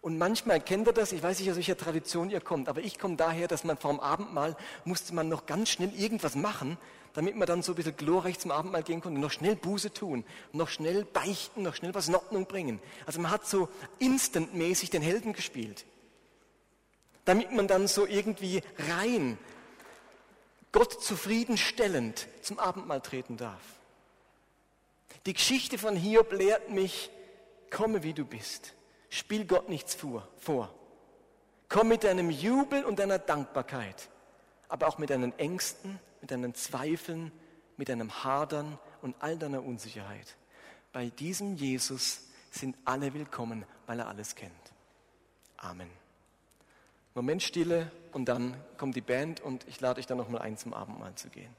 Und 0.00 0.18
manchmal 0.18 0.60
kennt 0.60 0.86
ihr 0.86 0.92
das, 0.92 1.12
ich 1.12 1.22
weiß 1.22 1.40
nicht, 1.40 1.50
aus 1.50 1.56
welcher 1.56 1.76
Tradition 1.76 2.30
ihr 2.30 2.40
kommt, 2.40 2.68
aber 2.68 2.82
ich 2.82 2.98
komme 2.98 3.16
daher, 3.16 3.48
dass 3.48 3.64
man 3.64 3.78
vor 3.78 3.90
dem 3.90 4.00
Abendmahl 4.00 4.56
musste 4.84 5.12
man 5.14 5.28
noch 5.28 5.46
ganz 5.46 5.70
schnell 5.70 5.92
irgendwas 5.94 6.36
machen, 6.36 6.78
damit 7.14 7.36
man 7.36 7.48
dann 7.48 7.62
so 7.62 7.72
ein 7.72 7.76
bisschen 7.76 7.96
glorreich 7.96 8.38
zum 8.38 8.52
Abendmahl 8.52 8.82
gehen 8.82 9.00
konnte, 9.00 9.18
noch 9.18 9.30
schnell 9.30 9.56
Buße 9.56 9.92
tun, 9.92 10.24
noch 10.52 10.68
schnell 10.68 11.04
beichten, 11.04 11.62
noch 11.62 11.74
schnell 11.74 11.94
was 11.94 12.08
in 12.08 12.14
Ordnung 12.14 12.46
bringen. 12.46 12.80
Also 13.06 13.20
man 13.20 13.30
hat 13.30 13.46
so 13.46 13.68
instantmäßig 13.98 14.90
den 14.90 15.02
Helden 15.02 15.32
gespielt, 15.32 15.84
damit 17.24 17.52
man 17.52 17.68
dann 17.68 17.88
so 17.88 18.06
irgendwie 18.06 18.62
rein, 18.90 19.38
Gott 20.72 21.02
zufriedenstellend 21.02 22.28
zum 22.42 22.58
Abendmahl 22.58 23.00
treten 23.00 23.36
darf. 23.36 23.62
Die 25.26 25.32
Geschichte 25.32 25.78
von 25.78 25.96
Hiob 25.96 26.32
lehrt 26.32 26.70
mich, 26.70 27.10
komme 27.70 28.02
wie 28.02 28.12
du 28.12 28.24
bist. 28.24 28.74
Spiel 29.08 29.46
Gott 29.46 29.68
nichts 29.68 29.94
vor. 29.94 30.74
Komm 31.68 31.88
mit 31.88 32.04
deinem 32.04 32.30
Jubel 32.30 32.84
und 32.84 32.98
deiner 32.98 33.18
Dankbarkeit, 33.18 34.08
aber 34.68 34.88
auch 34.88 34.98
mit 34.98 35.10
deinen 35.10 35.36
Ängsten, 35.38 35.98
mit 36.20 36.30
deinen 36.30 36.54
Zweifeln, 36.54 37.32
mit 37.76 37.88
deinem 37.88 38.24
Hadern 38.24 38.78
und 39.02 39.16
all 39.20 39.38
deiner 39.38 39.62
Unsicherheit. 39.62 40.36
Bei 40.92 41.10
diesem 41.10 41.56
Jesus 41.56 42.22
sind 42.50 42.76
alle 42.84 43.14
willkommen, 43.14 43.64
weil 43.86 44.00
er 44.00 44.08
alles 44.08 44.34
kennt. 44.34 44.52
Amen. 45.56 46.03
Moment 47.14 47.44
Stille 47.44 47.92
und 48.12 48.26
dann 48.28 48.54
kommt 48.76 48.96
die 48.96 49.00
Band 49.00 49.40
und 49.40 49.66
ich 49.68 49.80
lade 49.80 50.00
euch 50.00 50.06
dann 50.06 50.18
nochmal 50.18 50.42
ein, 50.42 50.56
zum 50.56 50.74
Abendmahl 50.74 51.14
zu 51.14 51.28
gehen. 51.28 51.54